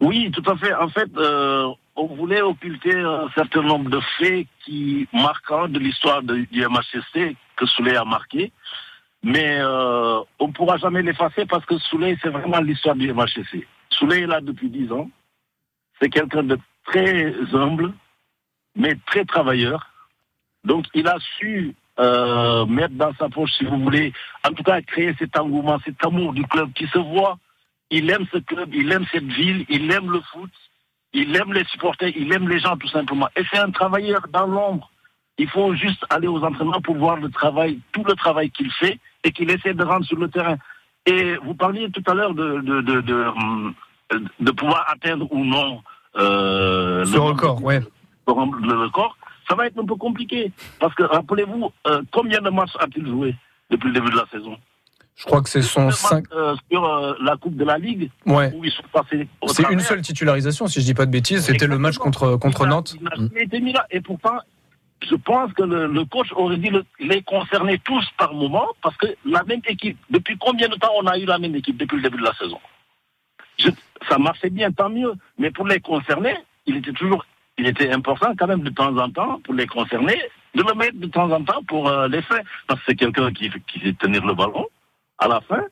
[0.00, 0.74] Oui, tout à fait.
[0.74, 6.22] En fait, euh, on voulait occulter un certain nombre de faits qui marquants de l'histoire
[6.22, 8.52] du MHSC que Souley a marqué.
[9.22, 13.66] Mais euh, on ne pourra jamais l'effacer parce que Souley, c'est vraiment l'histoire du MHSC.
[13.90, 15.10] Souley est là depuis 10 ans.
[16.00, 17.92] C'est quelqu'un de très humble,
[18.74, 19.88] mais très travailleur.
[20.64, 24.12] Donc, il a su euh, mettre dans sa poche, si vous voulez,
[24.44, 27.38] en tout cas créer cet engouement, cet amour du club qui se voit.
[27.90, 30.50] Il aime ce club, il aime cette ville, il aime le foot,
[31.12, 33.28] il aime les supporters, il aime les gens tout simplement.
[33.36, 34.90] Et c'est un travailleur dans l'ombre.
[35.38, 38.98] Il faut juste aller aux entraînements pour voir le travail, tout le travail qu'il fait
[39.24, 40.56] et qu'il essaie de rendre sur le terrain.
[41.06, 43.24] Et vous parliez tout à l'heure de, de, de, de,
[44.40, 45.82] de pouvoir atteindre ou non
[46.16, 47.80] euh, record, ouais.
[48.26, 49.16] le record.
[49.48, 50.52] Ça va être un peu compliqué.
[50.78, 53.34] Parce que rappelez-vous, euh, combien de matchs a-t-il joué
[53.70, 54.56] depuis le début de la saison?
[55.16, 56.24] Je crois que c'est son 5.
[56.32, 58.50] Euh, Sur euh, la Coupe de la Ligue, Ouais.
[58.54, 61.44] où ils sont passés C'est une seule titularisation, si je dis pas de bêtises.
[61.44, 62.96] C'était le match contre, contre Nantes.
[63.34, 63.86] Il été mis là.
[63.90, 64.38] Et pourtant,
[65.06, 69.06] je pense que le, le coach aurait le- les concerner tous par moment, parce que
[69.24, 72.02] la même équipe, depuis combien de temps on a eu la même équipe depuis le
[72.02, 72.58] début de la saison?
[73.58, 73.70] Je-
[74.08, 75.12] Ça marchait bien, tant mieux.
[75.38, 76.34] Mais pour les concerner,
[76.66, 77.24] il était toujours,
[77.58, 80.18] il était important quand même de temps en temps pour les concerner,
[80.56, 82.42] de le mettre de temps en temps pour euh, les faire.
[82.66, 84.66] Parce que c'est quelqu'un qui, qui sait tenir le ballon
[85.18, 85.62] à la fin.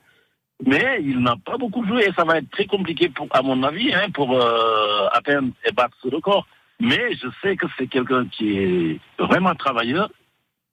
[0.65, 3.63] Mais il n'a pas beaucoup joué et ça va être très compliqué, pour, à mon
[3.63, 6.45] avis, hein, pour euh, atteindre et battre ce record.
[6.79, 10.09] Mais je sais que c'est quelqu'un qui est vraiment travailleur,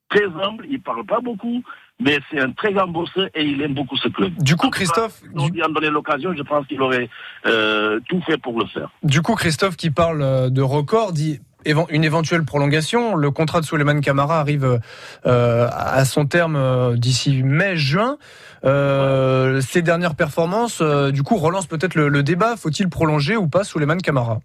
[0.09, 1.63] très humble, il parle pas beaucoup,
[1.99, 4.33] mais c'est un très grand bosseur et il aime beaucoup ce club.
[4.39, 7.09] Du coup, Christophe, Si on lui en donnait l'occasion, je pense qu'il aurait
[7.45, 8.89] euh, tout fait pour le faire.
[9.03, 13.15] Du coup, Christophe qui parle euh, de record dit une éventuelle prolongation.
[13.15, 14.79] Le contrat de Souleymane Camara arrive
[15.25, 18.17] euh, à son terme euh, d'ici mai-juin.
[18.63, 22.55] Euh, Ces dernières performances, euh, du coup, relancent peut-être le, débat.
[22.55, 24.39] Faut-il prolonger ou pas Souleymane Camara?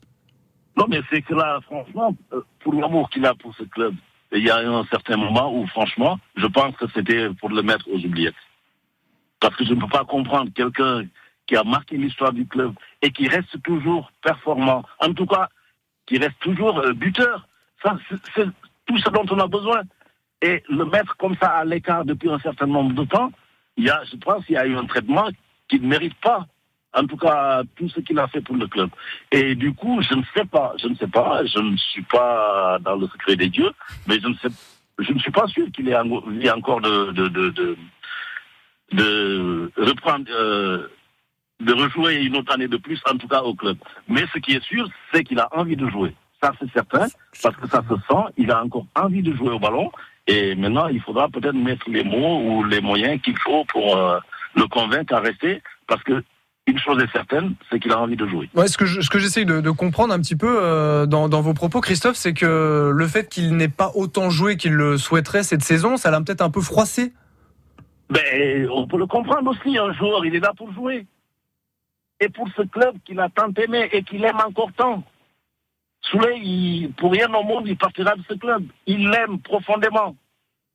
[0.76, 2.16] Non, mais c'est que là, franchement,
[2.60, 3.94] pour l'amour qu'il a pour ce club,
[4.32, 7.88] il y a un certain moment où, franchement, je pense que c'était pour le mettre
[7.88, 8.34] aux oubliettes.
[9.38, 11.04] Parce que je ne peux pas comprendre quelqu'un
[11.46, 12.72] qui a marqué l'histoire du club
[13.02, 15.48] et qui reste toujours performant, en tout cas,
[16.06, 17.46] qui reste toujours euh, buteur.
[17.82, 17.96] Ça,
[18.34, 18.44] c'est-
[18.86, 19.80] tout ce dont on a besoin.
[20.42, 23.32] Et le mettre comme ça à l'écart depuis un certain nombre de temps,
[23.78, 25.28] il y a, je pense qu'il y a eu un traitement
[25.68, 26.46] qui ne mérite pas,
[26.92, 28.90] en tout cas, tout ce qu'il a fait pour le club.
[29.32, 32.78] Et du coup, je ne sais pas, je ne sais pas, je ne suis pas
[32.82, 33.70] dans le secret des dieux,
[34.06, 34.48] mais je ne sais,
[34.98, 37.76] je ne suis pas sûr qu'il ait encore de, de, de, de,
[38.92, 40.88] de reprendre, euh,
[41.64, 43.76] de rejouer une autre année de plus, en tout cas au club.
[44.08, 46.14] Mais ce qui est sûr, c'est qu'il a envie de jouer.
[46.42, 47.06] Ça, c'est certain,
[47.42, 49.90] parce que ça se sent, il a encore envie de jouer au ballon.
[50.26, 54.18] Et maintenant, il faudra peut-être mettre les mots ou les moyens qu'il faut pour euh,
[54.56, 56.22] le convaincre à rester, parce que
[56.66, 58.48] une chose est certaine, c'est qu'il a envie de jouer.
[58.54, 61.52] Ouais, ce que je- j'essaye de, de comprendre un petit peu euh, dans, dans vos
[61.52, 65.62] propos, Christophe, c'est que le fait qu'il n'ait pas autant joué qu'il le souhaiterait cette
[65.62, 67.12] saison, ça l'a peut-être un peu froissé.
[68.10, 71.06] Ben, on peut le comprendre aussi, un joueur, il est là pour jouer.
[72.20, 75.02] Et pour ce club qu'il a tant aimé et qu'il aime encore tant.
[76.02, 78.64] Souley, pour rien au monde, il partira de ce club.
[78.86, 80.14] Il l'aime profondément.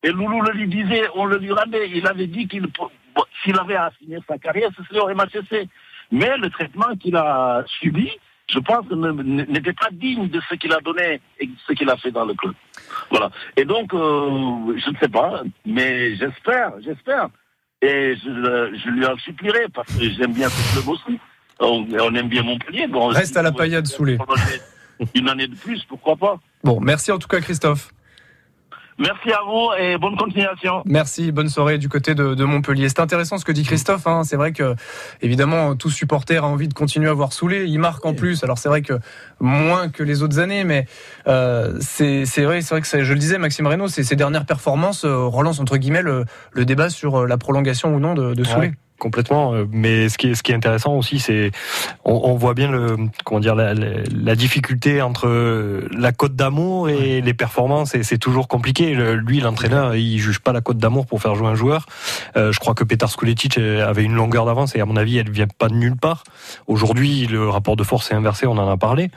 [0.03, 1.89] Et Loulou le lui disait, on le lui rendait.
[1.89, 2.67] Il avait dit qu'il,
[3.43, 5.67] s'il avait à finir sa carrière, ce serait au MHSC.
[6.11, 8.09] Mais le traitement qu'il a subi,
[8.51, 11.97] je pense, n'était pas digne de ce qu'il a donné et de ce qu'il a
[11.97, 12.55] fait dans le club.
[13.11, 13.29] Voilà.
[13.55, 17.27] Et donc, euh, je ne sais pas, mais j'espère, j'espère.
[17.81, 21.19] Et je, je lui en supplierai parce que j'aime bien ce club aussi.
[21.59, 22.87] On, on aime bien Montpellier.
[22.87, 24.17] Bon, Reste à la paillade, Soulé.
[25.15, 26.39] Une année de plus, pourquoi pas.
[26.63, 27.91] Bon, merci en tout cas Christophe.
[28.97, 30.81] Merci à vous et bonne continuation.
[30.85, 32.89] Merci, bonne soirée du côté de, de Montpellier.
[32.89, 34.05] C'est intéressant ce que dit Christophe.
[34.07, 34.23] hein.
[34.25, 34.75] C'est vrai que,
[35.21, 37.63] évidemment, tout supporter a envie de continuer à voir Soulé.
[37.65, 38.43] Il marque en plus.
[38.43, 38.99] Alors c'est vrai que
[39.39, 40.85] moins que les autres années, mais
[41.27, 44.17] euh, c'est c'est vrai, c'est vrai que c'est- je le disais, Maxime Reynaud, c'est ses
[44.17, 48.15] dernières performances euh, relancent entre guillemets le, le débat sur euh, la prolongation ou non
[48.15, 48.67] de, de Soulé.
[48.67, 49.53] Ouais, complètement.
[49.53, 51.51] euh, Mais ce qui est, ce qui est intéressant aussi, c'est
[52.05, 56.35] on, on voit bien le comment dire la, la- la difficulté entre euh, la cote
[56.35, 57.95] d'amour et les performances.
[57.95, 58.93] Et c'est toujours compliqué.
[58.93, 61.85] Le- lui, l'entraîneur, il juge pas la cote d'amour pour faire jouer un joueur.
[62.37, 65.31] Euh, je crois que Petar Skuletic avait une longueur d'avance et à mon avis, elle
[65.31, 66.23] vient pas de nulle part.
[66.67, 68.45] Aujourd'hui, le rapport de force est inversé.
[68.45, 69.09] On en a parlé.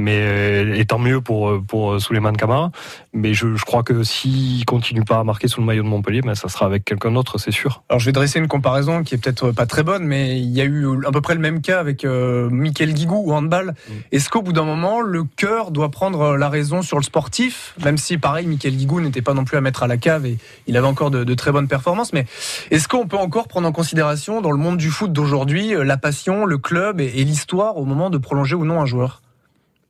[0.00, 2.70] Mais euh, et tant mieux pour pour Souleymane Camara.
[3.12, 6.20] Mais je, je crois que s'il continue pas à marquer sous le maillot de Montpellier,
[6.20, 7.82] ben ça sera avec quelqu'un d'autre, c'est sûr.
[7.88, 10.60] Alors je vais dresser une comparaison qui est peut-être pas très bonne, mais il y
[10.60, 13.74] a eu à peu près le même cas avec euh, Michael Guigou au handball.
[14.12, 17.98] Est-ce qu'au bout d'un moment, le cœur doit prendre la raison sur le sportif, même
[17.98, 20.38] si pareil, Michael Guigou n'était pas non plus à mettre à la cave et
[20.68, 22.12] il avait encore de, de très bonnes performances.
[22.12, 22.24] Mais
[22.70, 25.96] est-ce qu'on peut encore prendre en considération dans le monde du foot d'aujourd'hui euh, la
[25.96, 29.22] passion, le club et, et l'histoire au moment de prolonger ou non un joueur?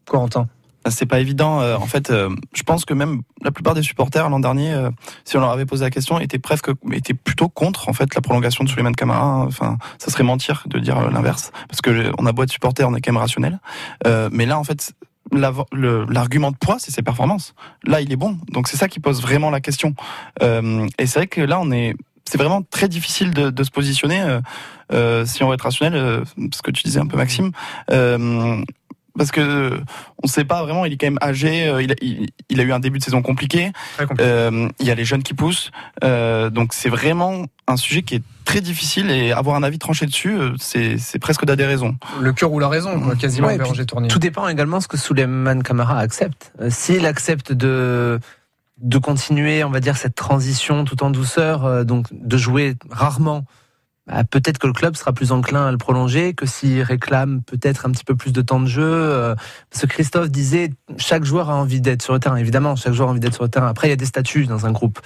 [0.08, 0.48] Corentin.
[0.90, 1.60] C'est pas évident.
[1.60, 4.90] euh, en fait, euh, je pense que même la plupart des supporters l'an dernier, euh,
[5.24, 8.20] si on leur avait posé la question, étaient presque, étaient plutôt contre en fait la
[8.20, 9.24] prolongation de Souleymane Camara.
[9.24, 9.44] hein.
[9.46, 12.94] Enfin, ça serait mentir de dire l'inverse, parce que on a beau être supporter, on
[12.94, 13.60] est quand même rationnel.
[14.32, 14.92] Mais là, en fait,
[15.32, 17.54] l'argument de poids, c'est ses performances.
[17.84, 19.94] Là, il est bon, donc c'est ça qui pose vraiment la question.
[20.40, 24.40] Et c'est vrai que là, on est c'est vraiment très difficile de, de se positionner
[24.92, 27.52] euh, si on veut être rationnel, euh, ce que tu disais un peu Maxime.
[29.18, 29.80] Parce que euh,
[30.22, 32.62] on sait pas vraiment, il est quand même âgé, euh, il, a, il, il a
[32.62, 33.72] eu un début de saison compliqué.
[34.20, 35.70] Euh, il y a les jeunes qui poussent,
[36.04, 40.06] euh, donc c'est vraiment un sujet qui est très difficile et avoir un avis tranché
[40.06, 41.76] dessus, euh, c'est c'est presque d'adhérer
[42.20, 44.08] Le cœur ou la raison, quoi, quasiment Ouais, puis.
[44.08, 46.52] Tout dépend également de ce que Souleymane Camara accepte.
[46.60, 48.18] Euh, S'il accepte de
[48.80, 53.44] de continuer, on va dire, cette transition tout en douceur, euh, donc de jouer rarement,
[54.08, 57.86] bah, peut-être que le club sera plus enclin à le prolonger que s'il réclame peut-être
[57.86, 58.82] un petit peu plus de temps de jeu.
[58.82, 59.34] euh,
[59.70, 62.36] Parce que Christophe disait, chaque joueur a envie d'être sur le terrain.
[62.36, 63.68] Évidemment, chaque joueur a envie d'être sur le terrain.
[63.68, 64.98] Après, il y a des statuts dans un groupe.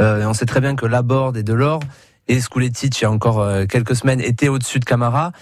[0.00, 1.80] Euh, et on sait très bien que Laborde et Delors
[2.26, 5.32] et Skuletic, il y a encore euh, quelques semaines, étaient au-dessus de Camara.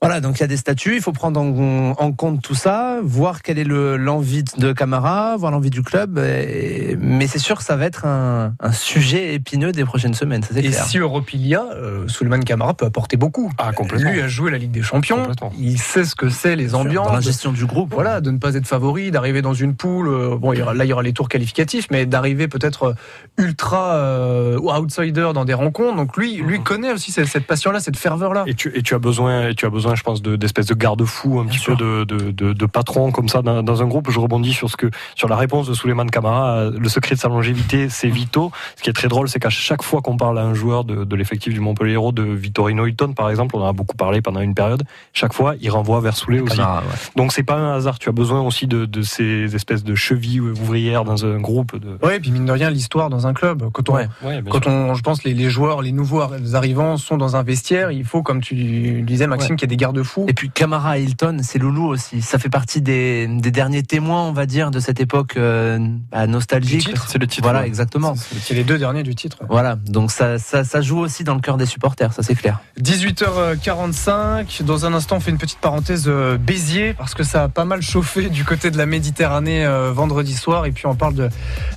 [0.00, 2.98] Voilà, donc il y a des statuts, il faut prendre en, en compte tout ça,
[3.02, 6.18] voir quelle est le- l'envie de Camara, voir l'envie du club.
[6.18, 10.44] et- mais c'est sûr que ça va être un, un sujet épineux des prochaines semaines,
[10.44, 10.84] ça Et clair.
[10.84, 13.50] si Europe il y a, euh, Souleymane Camara peut apporter beaucoup.
[13.58, 14.12] Ah, complètement.
[14.12, 15.26] Lui a joué la Ligue des Champions.
[15.58, 17.08] Il sait ce que c'est les ambiances.
[17.08, 17.92] dans la gestion du groupe.
[17.92, 20.06] Voilà, de ne pas être favori, d'arriver dans une poule.
[20.08, 22.82] euh, bon, il y aura- là il y aura les tours qualificatifs, mais d'arriver peut-être
[22.84, 22.94] euh,
[23.36, 25.96] ultra euh, ou outsider dans des rencontres.
[25.96, 28.44] Donc lui, lui connaît aussi cette, cette passion-là, cette ferveur-là.
[28.46, 30.74] Et tu, et tu as besoin, et tu as besoin, je pense, de- d'espèces de,
[30.74, 34.10] garde-fous, un petit peu de, de, de, de patron comme ça dans, dans un groupe.
[34.10, 36.56] Je rebondis sur ce que, sur la réponse de Souleymane Camara.
[36.58, 38.50] euh, Le secret de sa longévité, c'est Vito.
[38.76, 41.14] Ce qui est très drôle, c'est qu'à chaque fois qu'on parle à un joueur de,
[41.16, 44.40] l'effectif du Montpellier Hérault, de Vittorino Hilton, par exemple, on en a beaucoup parlé pendant
[44.40, 44.82] une période.
[45.12, 46.56] Chaque fois, il renvoie vers Soulé aussi.
[46.56, 46.86] Camara, ouais.
[47.16, 47.98] Donc c'est pas un hasard.
[47.98, 51.72] Tu as besoin aussi de, ces espèces de chevilles ouvrières dans un groupe.
[52.02, 53.68] Ouais, et puis mine de rien, l'histoire dans un club.
[53.72, 54.06] Quand on, Ouais,
[54.48, 56.20] quand on, je pense, les, les joueurs, les nouveaux
[56.54, 57.90] arrivants sont dans un vestiaire.
[57.90, 60.26] Il faut, comme tu disais, Maxime, qu'il y ait des garde-fous.
[60.28, 62.20] Et puis Camara et Hilton, c'est Loulou aussi.
[62.20, 65.78] Ça fait partie des, des derniers témoins, on va dire, de cette époque euh,
[66.12, 66.90] bah, nostalgique.
[67.06, 67.44] C'est le titre.
[67.44, 67.66] Voilà, ouais.
[67.66, 68.14] exactement.
[68.16, 69.38] C'est les deux derniers du titre.
[69.48, 72.60] Voilà, donc ça, ça, ça joue aussi dans le cœur des supporters, ça c'est clair.
[72.80, 74.62] 18h45.
[74.64, 77.64] Dans un instant, on fait une petite parenthèse euh, Béziers parce que ça a pas
[77.64, 80.66] mal chauffé du côté de la Méditerranée euh, vendredi soir.
[80.66, 81.28] Et puis on parle de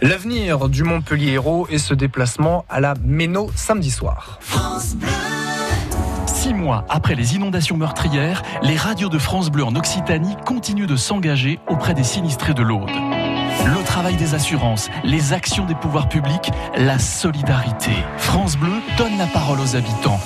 [0.02, 4.39] l'avenir du Montpellier Hérault et ce déplacement à la Méno samedi soir.
[6.42, 10.96] Six mois après les inondations meurtrières, les radios de France Bleu en Occitanie continuent de
[10.96, 12.89] s'engager auprès des sinistrés de l'Aude.
[12.89, 17.92] Le travail des assurances, les actions des pouvoirs publics, la solidarité.
[18.18, 20.20] France Bleu donne la parole aux habitants.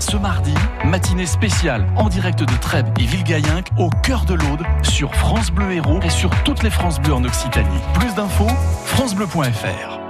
[0.00, 0.54] Ce mardi,
[0.84, 5.70] matinée spéciale en direct de Trèbes et Villegayenc au cœur de l'Aude sur France Bleu
[5.70, 7.68] Héros et sur toutes les France Bleu en Occitanie.
[7.94, 8.50] Plus d'infos,
[8.86, 10.01] francebleu.fr.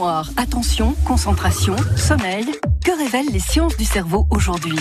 [0.00, 2.46] Mémoire, attention, concentration, sommeil.
[2.82, 4.78] Que révèlent les sciences du cerveau aujourd'hui?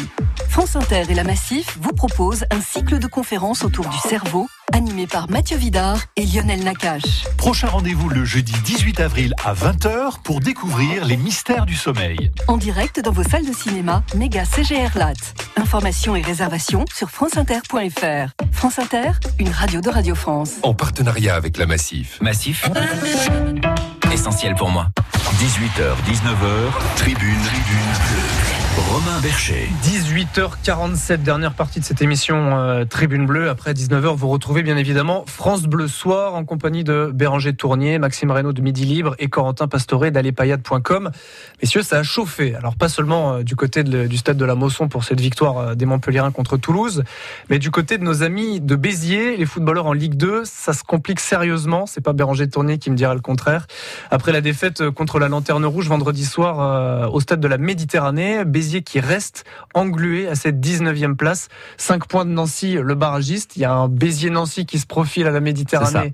[0.48, 5.08] France Inter et la Massif vous proposent un cycle de conférences autour du cerveau, animé
[5.08, 7.26] par Mathieu Vidard et Lionel Nakache.
[7.36, 12.32] Prochain rendez-vous le jeudi 18 avril à 20h pour découvrir les mystères du sommeil.
[12.48, 15.12] En direct dans vos salles de cinéma, méga CGR Lat.
[15.58, 18.32] Informations et réservations sur franceinter.fr.
[18.54, 20.54] France Inter, une radio de Radio France.
[20.64, 22.20] En partenariat avec la Massif.
[22.22, 22.70] Massif,
[24.20, 24.88] essentiel pour moi.
[25.40, 28.59] 18h, 19h, tribune, tribune.
[28.88, 29.68] Romain Bercher.
[29.84, 33.50] 18h47, dernière partie de cette émission euh, Tribune Bleue.
[33.50, 38.32] Après 19h, vous retrouvez bien évidemment France Bleu Soir en compagnie de Béranger Tournier, Maxime
[38.32, 41.12] Reynaud de Midi Libre et Corentin Pastoré d'Allepayade.com.
[41.62, 42.56] Messieurs, ça a chauffé.
[42.56, 45.76] Alors pas seulement euh, du côté du stade de la Mosson pour cette victoire euh,
[45.76, 47.04] des Montpellierins contre Toulouse,
[47.50, 50.84] mais du côté de nos amis de Béziers, les footballeurs en Ligue 2, ça se
[50.84, 51.86] complique sérieusement.
[51.86, 53.68] C'est pas Béranger Tournier qui me dira le contraire.
[54.10, 58.69] Après la défaite contre la Lanterne Rouge vendredi soir au stade de la Méditerranée, Béziers
[58.78, 59.44] qui reste
[59.74, 61.50] englué à cette 19e place.
[61.78, 63.56] 5 points de Nancy, le barragiste.
[63.56, 66.14] Il y a un Béziers-Nancy qui se profile à la Méditerranée.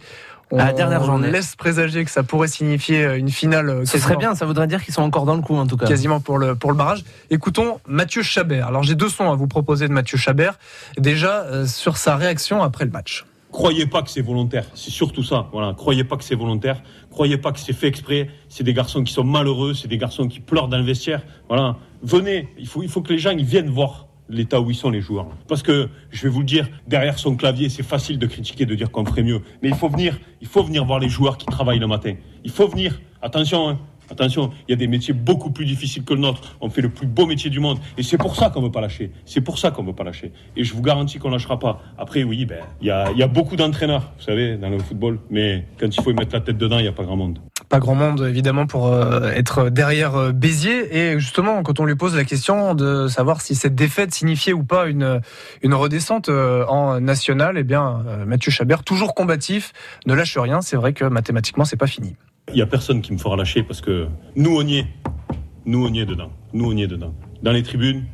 [0.51, 1.31] On à la dernière journée.
[1.31, 3.85] laisse présager que ça pourrait signifier une finale.
[3.87, 5.87] Ce serait bien, ça voudrait dire qu'ils sont encore dans le coup en tout cas.
[5.87, 7.03] Quasiment pour le, pour le barrage.
[7.31, 8.67] Écoutons Mathieu Chabert.
[8.67, 10.59] Alors j'ai deux sons à vous proposer de Mathieu Chabert.
[10.97, 13.25] Déjà euh, sur sa réaction après le match
[13.55, 14.65] croyez pas que c'est volontaire.
[14.73, 15.47] C'est surtout ça.
[15.53, 16.83] Voilà, croyez pas que c'est volontaire.
[17.09, 18.29] Croyez pas que c'est fait exprès.
[18.49, 19.73] C'est des garçons qui sont malheureux.
[19.73, 21.21] C'est des garçons qui pleurent dans le vestiaire.
[21.47, 22.49] Voilà, venez.
[22.59, 25.01] Il faut, il faut que les gens ils viennent voir l'état où ils sont les
[25.01, 25.27] joueurs.
[25.47, 28.75] Parce que je vais vous le dire, derrière son clavier, c'est facile de critiquer, de
[28.75, 29.41] dire qu'on ferait mieux.
[29.61, 30.19] Mais il faut venir.
[30.41, 32.13] Il faut venir voir les joueurs qui travaillent le matin.
[32.43, 32.99] Il faut venir.
[33.21, 33.69] Attention.
[33.69, 33.79] Hein.
[34.09, 36.55] Attention, il y a des métiers beaucoup plus difficiles que le nôtre.
[36.61, 37.79] On fait le plus beau métier du monde.
[37.97, 39.11] Et c'est pour ça qu'on ne veut pas lâcher.
[39.25, 40.31] C'est pour ça qu'on ne veut pas lâcher.
[40.55, 41.81] Et je vous garantis qu'on ne lâchera pas.
[41.97, 45.19] Après, oui, ben, il y a, y a beaucoup d'entraîneurs, vous savez, dans le football.
[45.29, 47.39] Mais quand il faut y mettre la tête dedans, il n'y a pas grand monde.
[47.69, 50.95] Pas grand monde, évidemment, pour euh, être derrière euh, Béziers.
[50.95, 54.63] Et justement, quand on lui pose la question de savoir si cette défaite signifiait ou
[54.63, 55.21] pas une,
[55.63, 59.73] une redescente euh, en national, eh bien, Mathieu Chabert, toujours combatif,
[60.05, 60.61] ne lâche rien.
[60.61, 62.15] C'est vrai que mathématiquement, c'est pas fini.
[62.49, 64.87] Il n'y a personne qui me fera lâcher parce que nous, on y est.
[65.65, 66.31] Nous, on y est dedans.
[66.53, 67.13] Nous, on y est dedans.
[67.41, 68.05] Dans les tribunes,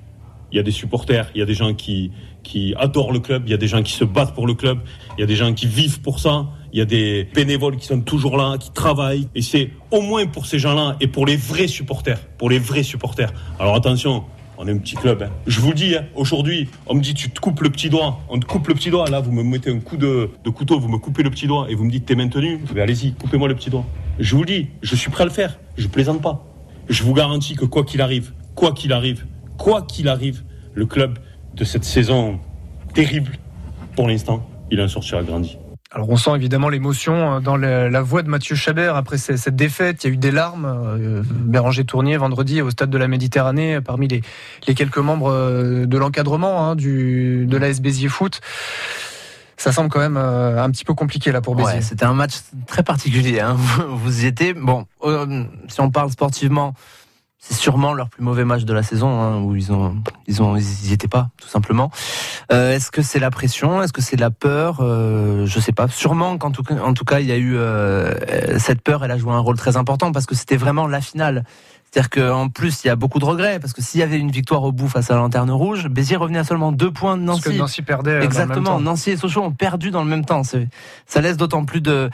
[0.51, 2.11] il y a des supporters, il y a des gens qui,
[2.43, 4.79] qui adorent le club, il y a des gens qui se battent pour le club,
[5.17, 7.85] il y a des gens qui vivent pour ça, il y a des bénévoles qui
[7.85, 9.27] sont toujours là, qui travaillent.
[9.35, 12.19] Et c'est au moins pour ces gens-là et pour les vrais supporters.
[12.37, 13.31] Pour les vrais supporters.
[13.59, 14.23] Alors attention,
[14.61, 15.23] on est un petit club.
[15.23, 15.31] Hein.
[15.47, 18.19] Je vous le dis, hein, aujourd'hui, on me dit tu te coupes le petit doigt.
[18.29, 19.09] On te coupe le petit doigt.
[19.09, 21.73] Là, vous me mettez un coup de, couteau, vous me coupez le petit doigt et
[21.73, 22.59] vous me dites t'es maintenu.
[22.73, 23.85] Mais allez-y, coupez-moi le petit doigt.
[24.19, 25.57] Je vous le dis, je suis prêt à le faire.
[25.77, 26.45] Je plaisante pas.
[26.89, 29.25] Je vous garantis que quoi qu'il arrive, quoi qu'il arrive,
[29.57, 30.43] quoi qu'il arrive,
[30.75, 31.17] le club
[31.55, 32.39] de cette saison
[32.93, 33.39] terrible,
[33.95, 35.57] pour l'instant, il en sortira grandi.
[35.93, 40.03] Alors on sent évidemment l'émotion euh, dans la voix de Mathieu Chabert après cette défaite.
[40.03, 40.65] Il y a eu des larmes.
[40.65, 44.21] Euh, Béranger Tournier vendredi au stade de la Méditerranée parmi les,
[44.73, 48.39] quelques membres euh, de l'encadrement hein, de l'AS Béziers Foot.
[49.57, 51.75] Ça semble quand même un petit peu compliqué là pour Béziers.
[51.75, 52.33] Ouais, C'était un match
[52.65, 53.41] très particulier.
[53.41, 53.57] Hein.
[53.89, 54.53] Vous y étiez.
[54.55, 54.87] Bon,
[55.67, 56.73] si on parle sportivement,
[57.43, 59.95] c'est sûrement leur plus mauvais match de la saison hein, où ils ont
[60.27, 61.89] ils ont ils y étaient pas tout simplement.
[62.51, 63.81] Euh, est-ce que c'est la pression?
[63.81, 64.77] Est-ce que c'est la peur?
[64.79, 65.87] Euh, Je sais pas.
[65.87, 69.03] Sûrement qu'en tout cas en tout cas il y a eu euh, cette peur.
[69.03, 71.43] Elle a joué un rôle très important parce que c'était vraiment la finale.
[71.93, 74.31] C'est-à-dire qu'en plus, il y a beaucoup de regrets, parce que s'il y avait une
[74.31, 77.23] victoire au bout face à la Lanterne Rouge, Béziers revenait à seulement deux points de
[77.23, 77.41] Nancy.
[77.43, 78.23] Parce que Nancy perdait.
[78.23, 78.79] Exactement.
[78.79, 80.43] Nancy et Sochaux ont perdu dans le même temps.
[80.43, 82.09] Ça laisse d'autant plus de,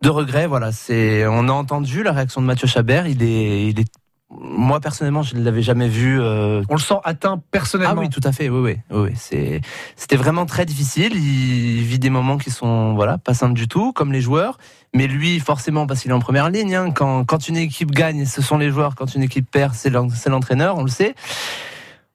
[0.00, 0.46] de regrets.
[0.46, 0.72] Voilà.
[0.72, 3.06] C'est, on a entendu la réaction de Mathieu Chabert.
[3.06, 3.92] Il est, il est
[4.30, 6.20] moi personnellement, je ne l'avais jamais vu.
[6.20, 6.62] Euh...
[6.68, 7.94] On le sent atteint personnellement.
[7.96, 8.48] Ah oui, tout à fait.
[8.48, 9.10] Oui, oui, oui.
[9.14, 9.60] C'est,
[9.96, 11.14] c'était vraiment très difficile.
[11.14, 14.58] Il vit des moments qui sont, voilà, pas simples du tout, comme les joueurs.
[14.94, 16.74] Mais lui, forcément, parce qu'il est en première ligne.
[16.74, 18.94] Hein, quand, quand une équipe gagne, ce sont les joueurs.
[18.94, 20.76] Quand une équipe perd, c'est l'entraîneur.
[20.76, 21.14] On le sait.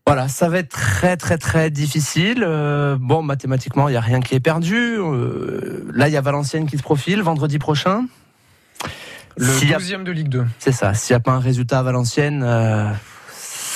[0.06, 2.44] Voilà, ça va être très très très difficile.
[2.46, 4.98] Euh, bon, mathématiquement, il y a rien qui est perdu.
[4.98, 8.06] Euh, là, il y a Valenciennes qui se profile vendredi prochain.
[9.38, 10.46] Le 12e de Ligue 2.
[10.60, 10.94] C'est ça.
[10.94, 12.92] S'il n'y a pas un résultat à Valenciennes, euh,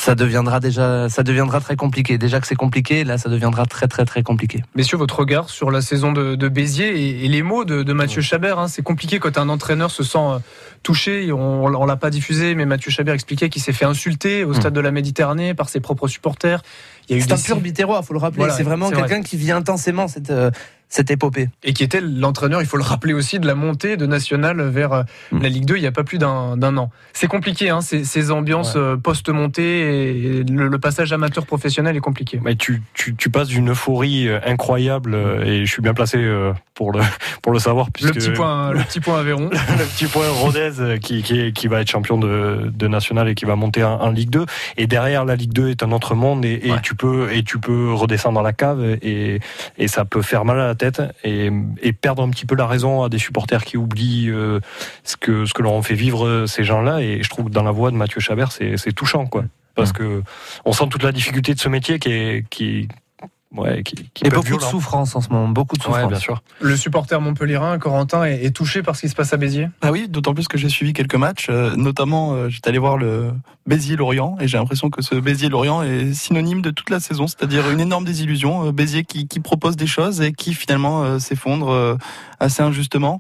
[0.08, 2.18] ça deviendra déjà, ça deviendra très compliqué.
[2.18, 4.64] Déjà que c'est compliqué, là, ça deviendra très très très compliqué.
[4.76, 8.22] Messieurs, votre regard sur la saison de, de Béziers et, les mots de, de Mathieu
[8.22, 10.40] Chabert, hein, c'est compliqué quand un entraîneur se sent euh,
[10.84, 11.32] touché.
[11.32, 14.74] On, on l'a pas diffusé, mais Mathieu Chabert expliquait qu'il s'est fait insulter au stade
[14.74, 16.62] de la Méditerranée par ses propres supporters.
[17.10, 18.48] C'est un pur il faut le rappeler.
[18.56, 20.52] c'est vraiment quelqu'un qui vit intensément cette, euh,
[20.90, 21.50] cette épopée.
[21.64, 24.94] Et qui était l'entraîneur, il faut le rappeler aussi, de la montée de National vers
[24.94, 26.90] euh, la Ligue 2 il n'y a pas plus d'un an.
[27.14, 32.40] C'est compliqué, hein, ces, ces ambiances euh, post-montée et le, le passage amateur-professionnel est compliqué.
[32.44, 35.16] Mais tu, tu, tu passes d'une euphorie euh, incroyable
[35.46, 36.18] et je suis bien placé
[36.74, 37.02] pour le,
[37.42, 37.88] pour le savoir.
[38.02, 39.50] Le petit point, le petit point Aveyron.
[39.52, 43.56] le petit point Rodez qui, qui, va être champion de, de national et qui va
[43.56, 44.46] monter en, en Ligue 2
[44.78, 47.60] et derrière la Ligue 2 est un autre monde et, et tu peux et tu
[47.60, 49.40] peux redescendre dans la cave et,
[49.78, 51.52] et ça peut faire mal à la tête et,
[51.82, 54.60] et perdre un petit peu la raison à des supporters qui oublient euh,
[55.04, 57.02] ce que ce que leur ont fait vivre euh, ces gens-là.
[57.02, 59.44] Et je trouve que dans la voix de Mathieu Chabert c'est c'est touchant quoi.
[59.76, 60.24] Parce que
[60.66, 62.88] on sent toute la difficulté de ce métier qui est qui
[63.56, 66.10] ouais qui, qui Et beaucoup de souffrance en ce moment, beaucoup de Ouais, souffrance.
[66.10, 66.42] bien sûr.
[66.62, 69.70] Le supporter montpellierin, Corentin, est, est touché par ce qui se passe à Béziers?
[69.82, 72.98] Ah oui, d'autant plus que j'ai suivi quelques matchs, euh, notamment euh, j'étais allé voir
[72.98, 73.32] le
[73.68, 77.80] Béziers-Lorient et j'ai l'impression que ce Béziers-Lorient est synonyme de toute la saison, c'est-à-dire une
[77.80, 78.68] énorme désillusion.
[78.68, 81.96] Euh, Béziers qui, qui propose des choses et qui finalement euh, s'effondre euh,
[82.40, 83.20] assez injustement.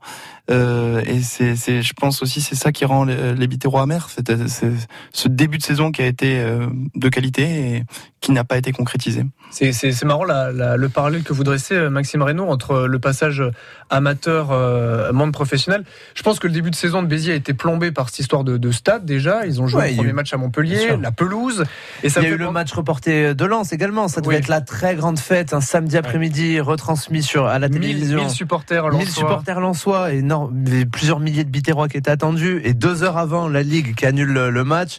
[0.50, 4.08] Euh, et c'est, je pense aussi, c'est ça qui rend les, les Biterrois amers.
[4.10, 4.32] C'est,
[5.12, 6.41] ce début de saison qui a été
[6.95, 7.43] de qualité
[7.76, 7.84] et
[8.22, 9.26] qui n'a pas été concrétisé.
[9.52, 13.43] C'est- marrant la- la- le parallèle que vous dressez, Maxime Reynaud, entre le passage
[13.90, 15.84] amateur, euh, monde professionnel.
[16.16, 18.44] Je pense que le début de saison de Béziers a été plombé par cette histoire
[18.44, 19.46] de, de stade déjà.
[19.46, 21.64] Ils ont joué Ouais, le premier eu- match à Montpellier, la pelouse.
[22.04, 24.08] Et ça Il y a eu le match reporté de Lens également.
[24.08, 24.42] Ça devait Oui.
[24.42, 28.20] être la très grande fête, un samedi après-midi, retransmis sur à la 1000 télévision.
[28.20, 29.14] 1000 supporters 1000 lensois.
[29.14, 33.64] supporters lensois, énorme, plusieurs milliers de Biterrois qui étaient attendus, et deux heures avant la
[33.64, 34.98] Ligue qui annule le, le match.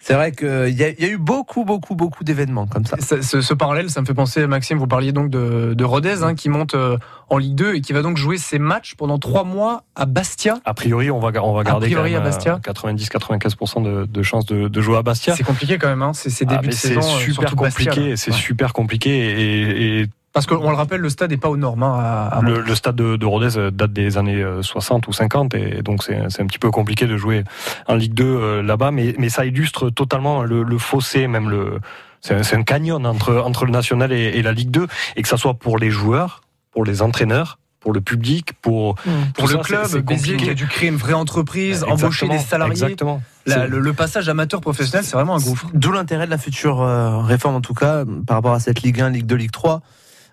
[0.00, 2.96] C'est vrai qu'il y, a- il y a eu beaucoup, beaucoup, beaucoup d'événements comme ça.
[3.00, 6.22] Ça- ce, ce parallèle, ça me fait penser, Maxime, vous parliez donc de, de Rodez,
[6.22, 6.96] hein, qui monte euh,
[7.30, 10.58] en Ligue 2 et qui va donc jouer ses matchs pendant trois mois à Bastia.
[10.64, 12.60] A priori, on va, on va A garder priori, quand à Bastia.
[12.62, 15.34] 90-95% de, de chances de, de jouer à Bastia.
[15.36, 17.02] C'est compliqué quand même, hein, c'est ces Ah, débuts mais de saison.
[17.02, 18.16] C'est euh, super compliqué.
[18.16, 18.36] C'est Ouais.
[18.36, 20.06] super compliqué et, et
[20.46, 21.82] Parce qu'on le rappelle, le stade n'est pas aux normes.
[21.82, 25.06] hein, à- à le, le stade de, de Rodez euh, date des années euh, 60
[25.08, 27.44] ou 50 et donc c'est un petit peu compliqué de jouer
[27.86, 31.80] en Ligue 2 euh, là-bas, mais, mais ça illustre totalement le, le fossé, même le
[32.20, 34.86] c'est un, canyon entre entre le national et, et la Ligue 2
[35.16, 36.40] et que ça soit pour les joueurs,
[36.72, 40.54] pour les entraîneurs, pour le public, pour Pour tout le ça, club, Béziers qui a
[40.54, 42.72] dû créer une vraie entreprise, embaucher des salariés.
[42.72, 43.22] Exactement.
[43.46, 45.68] La- le, le passage amateur professionnel, c'est vraiment un gouffre.
[45.74, 49.00] D'où l'intérêt de la future euh, réforme, en tout cas, par rapport à cette Ligue
[49.00, 49.80] 1, Ligue 2, Ligue 3.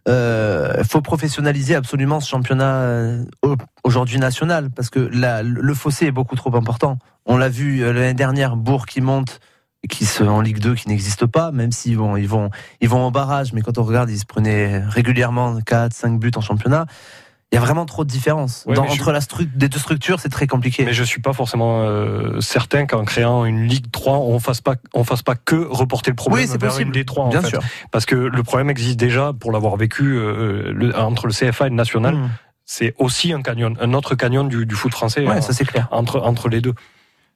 [0.07, 6.11] Il faut professionnaliser absolument ce championnat euh, au- aujourd'hui national, parce que le fossé est
[6.11, 6.99] beaucoup trop important.
[7.25, 9.39] On l'a vu euh, l'année dernière, Bourg qui monte,
[9.89, 12.49] qui en Ligue 2 qui n'existe pas, même s'ils vont, ils vont,
[12.81, 16.31] ils vont au barrage, mais quand on regarde, ils se prenaient régulièrement 4, 5 buts
[16.35, 16.85] en championnat.
[17.51, 18.63] Il y a vraiment trop de différence.
[18.67, 20.83] Ouais, Dans- mais je- entre la stru- des deux structures, c'est très compliqué.
[20.83, 24.75] Mais je suis pas forcément euh, certain qu'en créant une Ligue 3, on fasse pas
[24.93, 26.97] on fasse pas que reporter le problème Oui, vers possible.
[26.97, 27.49] une D3 en Bien fait.
[27.49, 27.59] sûr.
[27.91, 31.69] Parce que le problème existe déjà pour l'avoir vécu euh, le- entre le CFA et
[31.69, 32.15] le national.
[32.15, 32.29] Mm.
[32.65, 35.25] C'est aussi un canyon, un autre canyon du, du foot français.
[35.25, 35.87] Ouais, hein, ça c'est clair.
[35.91, 36.73] entre entre les deux.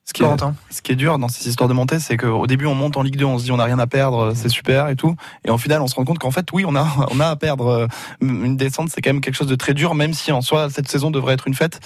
[0.10, 0.28] Ce qui, est,
[0.72, 3.04] ce qui est dur dans ces histoires de montée, c'est qu'au début on monte en
[3.04, 5.52] Ligue 2, on se dit on n'a rien à perdre, c'est super et tout, et
[5.52, 7.88] en final on se rend compte qu'en fait oui on a on a à perdre.
[8.20, 10.88] Une descente c'est quand même quelque chose de très dur, même si en soi cette
[10.88, 11.80] saison devrait être une fête.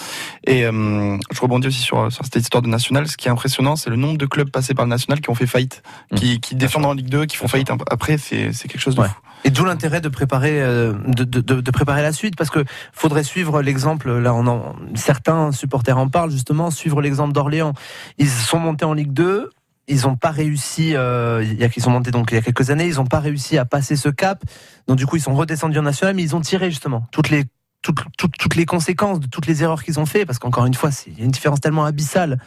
[0.47, 3.09] Et euh, je rebondis aussi sur sur cette histoire de national.
[3.09, 5.35] Ce qui est impressionnant, c'est le nombre de clubs passés par le national qui ont
[5.35, 5.83] fait faillite,
[6.15, 8.17] qui, qui défendent en Ligue 2, qui font faillite après.
[8.17, 9.09] C'est quelque chose de Ouais.
[9.09, 9.15] fou.
[9.45, 12.63] Et d'où l'intérêt de préparer, euh, de, de, de, de préparer la suite, parce que
[12.93, 14.09] faudrait suivre l'exemple.
[14.19, 16.71] Là, on en, certains supporters en parlent justement.
[16.71, 17.73] Suivre l'exemple d'Orléans.
[18.17, 19.49] Ils sont montés en Ligue 2.
[19.87, 20.95] Ils n'ont pas réussi.
[20.95, 22.87] Euh, il y a qu'ils sont montés donc il y a quelques années.
[22.87, 24.43] Ils n'ont pas réussi à passer ce cap.
[24.87, 27.45] Donc du coup, ils sont redescendus en national, mais ils ont tiré justement toutes les
[27.83, 27.99] toutes,
[28.39, 31.19] toutes, les conséquences de toutes les erreurs qu'ils ont fait, parce qu'encore une fois, il
[31.19, 32.39] y a une différence tellement abyssale.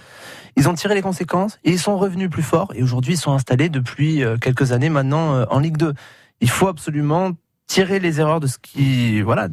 [0.57, 2.73] Ils ont tiré les conséquences et ils sont revenus plus forts.
[2.75, 5.93] Et aujourd'hui, ils sont installés depuis euh, quelques années maintenant euh, en Ligue 2.
[6.41, 7.33] Il faut absolument
[7.67, 9.49] tirer les erreurs de ce qui, voilà,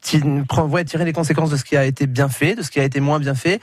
[0.00, 3.00] tirer les conséquences de ce qui a été bien fait, de ce qui a été
[3.00, 3.60] moins bien fait,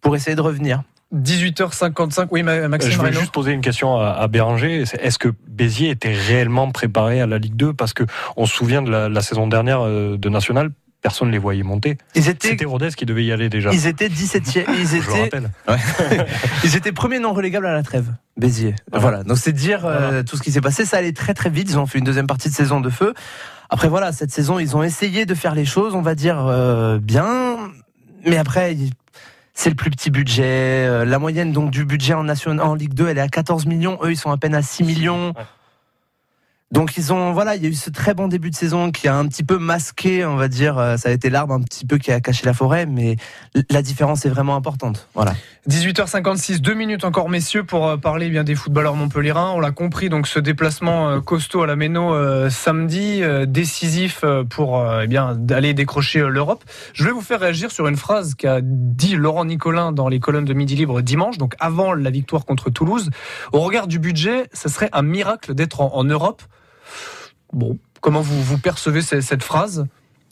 [0.00, 0.82] pour essayer de revenir.
[1.14, 4.82] 18h55, oui, Ma- Maxime je voulais Reynaud juste poser une question à, à Béranger.
[5.00, 8.04] Est-ce que Béziers était réellement préparé à la Ligue 2 Parce que
[8.36, 11.62] on se souvient de la, la saison dernière euh, de National, personne ne les voyait
[11.62, 11.96] monter.
[12.14, 13.70] Ils étaient, C'était Rodez qui devait y aller déjà.
[13.72, 15.50] ils étaient 17e, ils Je le étaient, rappelle.
[16.64, 18.74] ils étaient premiers non relégables à la trêve, Béziers.
[18.92, 19.22] Voilà.
[19.24, 20.84] Donc c'est dire euh, tout ce qui s'est passé.
[20.84, 21.70] Ça allait très très vite.
[21.70, 23.14] Ils ont fait une deuxième partie de saison de feu.
[23.70, 26.98] Après voilà, cette saison, ils ont essayé de faire les choses, on va dire euh,
[26.98, 27.56] bien,
[28.26, 28.76] mais après.
[29.60, 30.86] C'est le plus petit budget.
[30.86, 32.56] Euh, La moyenne donc du budget en, nation...
[32.60, 33.98] en Ligue 2, elle est à 14 millions.
[34.04, 35.34] Eux, ils sont à peine à 6 millions.
[36.70, 39.08] Donc ils ont voilà, il y a eu ce très bon début de saison qui
[39.08, 41.86] a un petit peu masqué, on va dire, euh, ça a été l'arbre un petit
[41.86, 43.16] peu qui a caché la forêt, mais
[43.70, 45.08] la différence est vraiment importante.
[45.14, 45.32] Voilà.
[45.70, 49.52] 18h56, deux minutes encore messieurs pour euh, parler eh bien des footballeurs montpelliérains.
[49.54, 52.14] On l'a compris donc ce déplacement euh, costaud à la Méno
[52.50, 56.64] samedi décisif pour eh bien d'aller décrocher l'Europe.
[56.92, 60.44] Je vais vous faire réagir sur une phrase qu'a dit Laurent Nicolin dans les colonnes
[60.44, 63.10] de Midi Libre dimanche, donc avant la victoire contre Toulouse.
[63.52, 66.42] Au regard du budget, ce serait un miracle d'être en Europe.
[67.52, 69.86] Bon, comment vous, vous percevez cette, phrase?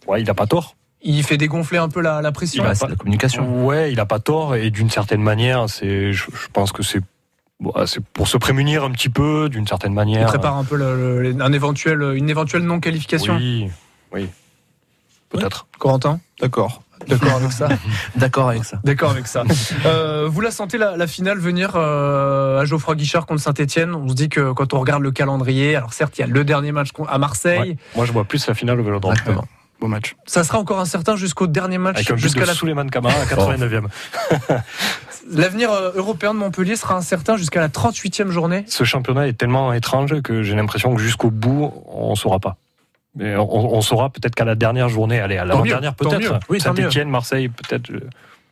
[0.06, 0.76] Ouais, il n'a pas tort.
[1.02, 2.64] Il fait dégonfler un peu la, pression.
[2.64, 3.64] La communication.
[3.64, 7.00] Ouais, il n'a pas tort et d'une certaine manière, c'est, je, pense que c'est
[7.86, 10.22] c'est pour se prémunir un petit peu, d'une certaine manière.
[10.22, 10.78] Il prépare un peu
[11.40, 13.36] un éventuel, une éventuelle non-qualification.
[13.36, 13.70] Oui,
[14.12, 14.28] oui.
[15.30, 15.66] Peut-être.
[15.78, 16.20] Corentin?
[16.40, 16.82] D'accord.
[17.08, 17.68] D'accord avec ça.
[18.16, 18.80] D'accord avec ça.
[18.84, 19.44] D'accord avec ça.
[19.84, 24.14] Euh, vous la sentez la, finale venir euh, à Geoffroy Guichard contre Saint-Etienne On se
[24.14, 26.88] dit que quand on regarde le calendrier, alors certes il y a le dernier match
[27.08, 27.76] à Marseille.
[27.94, 29.14] Moi je vois plus la finale au Vélodrome.
[29.78, 30.16] Beau match.
[30.24, 32.02] Ça sera encore incertain jusqu'au dernier match.
[32.16, 33.88] jusqu'à la Souleymane Camara à 89e.
[35.30, 38.64] L'avenir euh, européen de Montpellier sera incertain jusqu'à la 38e journée.
[38.68, 42.56] Ce championnat est tellement étrange que j'ai l'impression que jusqu'au bout on ne saura pas.
[43.16, 46.38] Mais on, saura peut-être qu'à la dernière journée, allez, à l'avant-dernière peut-être.
[46.48, 47.90] Oui, Saint-Etienne, Marseille, peut-être.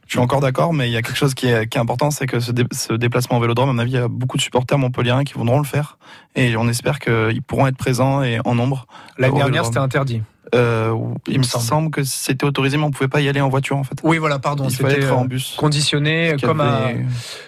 [0.07, 2.41] Je suis encore d'accord, mais il y a quelque chose qui est, important, c'est que
[2.41, 5.35] ce, déplacement au Vélodrome, à mon avis, il y a beaucoup de supporters montpelliérains qui
[5.35, 5.99] voudront le faire,
[6.35, 8.87] et on espère qu'ils pourront être présents et en nombre.
[9.19, 10.23] L'année dernière, c'était interdit.
[10.55, 10.97] Euh,
[11.27, 11.91] il, me semble.
[11.91, 13.97] que c'était autorisé, mais on pouvait pas y aller en voiture en fait.
[14.03, 14.69] Oui, voilà, pardon.
[14.69, 15.55] C'était être en euh, bus.
[15.57, 16.91] Conditionné comme à,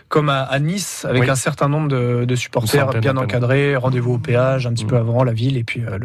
[0.09, 4.73] comme à, Nice, avec un certain nombre de, supporters bien encadrés, rendez-vous au péage un
[4.73, 4.89] petit mm.
[4.89, 5.99] peu avant la ville, et puis euh,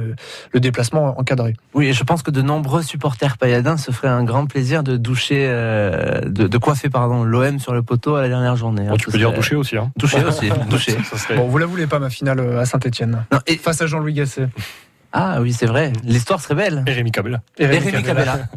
[0.54, 1.56] le, déplacement encadré.
[1.74, 4.96] Oui, et je pense que de nombreux supporters payadins se feraient un grand plaisir de
[4.98, 8.88] doucher, de, coiffer pardon l'OM sur le poteau à la dernière journée.
[8.88, 8.96] Hein.
[9.00, 9.78] tu peux dire doucher aussi.
[9.78, 9.92] Hein.
[9.98, 10.50] Doucher aussi.
[10.70, 10.98] doucher.
[11.36, 13.58] Bon, vous la voulez pas ma finale à Saint-Etienne et...
[13.58, 14.50] face à Jean-Louis Gasset.
[15.12, 15.92] Ah oui, c'est vrai.
[16.04, 16.84] L'histoire serait belle.
[16.88, 17.42] Et Rémi Cabella.
[17.58, 18.48] Et Rémi, Cabella.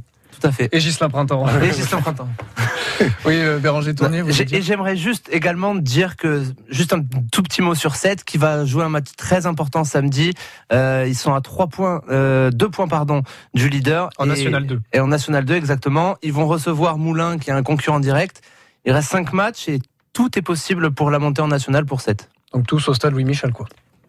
[0.41, 0.69] Tout à fait.
[0.73, 1.47] Et Gislain Printemps.
[1.63, 2.29] Et Gislain Printemps.
[3.25, 4.23] oui, euh, Béranger Tournier.
[4.53, 7.03] Et j'aimerais juste également dire que, juste un
[7.33, 10.33] tout petit mot sur 7, qui va jouer un match très important samedi.
[10.73, 13.23] Euh, ils sont à 3 points, euh, 2 points, pardon,
[13.55, 14.11] du leader.
[14.19, 14.81] En National 2.
[14.93, 16.17] Et en National 2, exactement.
[16.23, 18.43] Ils vont recevoir Moulin, qui est un concurrent direct.
[18.85, 19.81] Il reste 5 matchs et
[20.13, 22.29] tout est possible pour la montée en National pour 7.
[22.53, 23.67] Donc tous au stade Louis-Michel, quoi.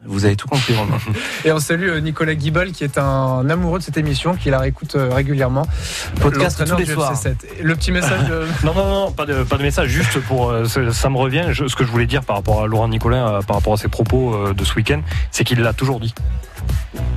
[0.08, 0.97] Vous avez tout compris, Romain.
[1.43, 4.60] Et on salue euh, Nicolas Guibal, qui est un amoureux de cette émission, qui la
[4.60, 5.68] réécoute euh, régulièrement.
[6.22, 7.14] Podcast tous les soirs.
[7.62, 8.30] Le petit message.
[8.64, 9.89] non, non, non, pas de, pas de message.
[9.89, 11.45] Juste pour, euh, ça me revient.
[11.53, 14.53] ce que je voulais dire par rapport à Laurent Nicolas, par rapport à ses propos
[14.53, 15.01] de ce week-end,
[15.32, 16.14] c'est qu'il l'a toujours dit.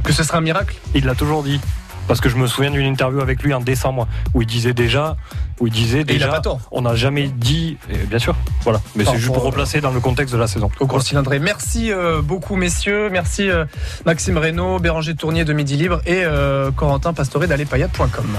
[0.04, 0.76] Que ce sera un miracle?
[0.94, 1.60] Il l'a toujours dit.
[2.08, 5.16] Parce que je me souviens d'une interview avec lui en décembre où il disait déjà,
[5.60, 7.76] où il disait déjà, on n'a jamais dit,
[8.08, 8.80] bien sûr, voilà.
[8.96, 10.70] Mais c'est juste pour replacer dans le contexte de la saison.
[10.80, 11.38] Au cours cylindré.
[11.38, 13.64] Merci euh, beaucoup messieurs, merci euh,
[14.06, 18.36] Maxime Reynaud, Béranger Tournier de Midi Libre et euh, Corentin Pastoré d'Alepayat.com.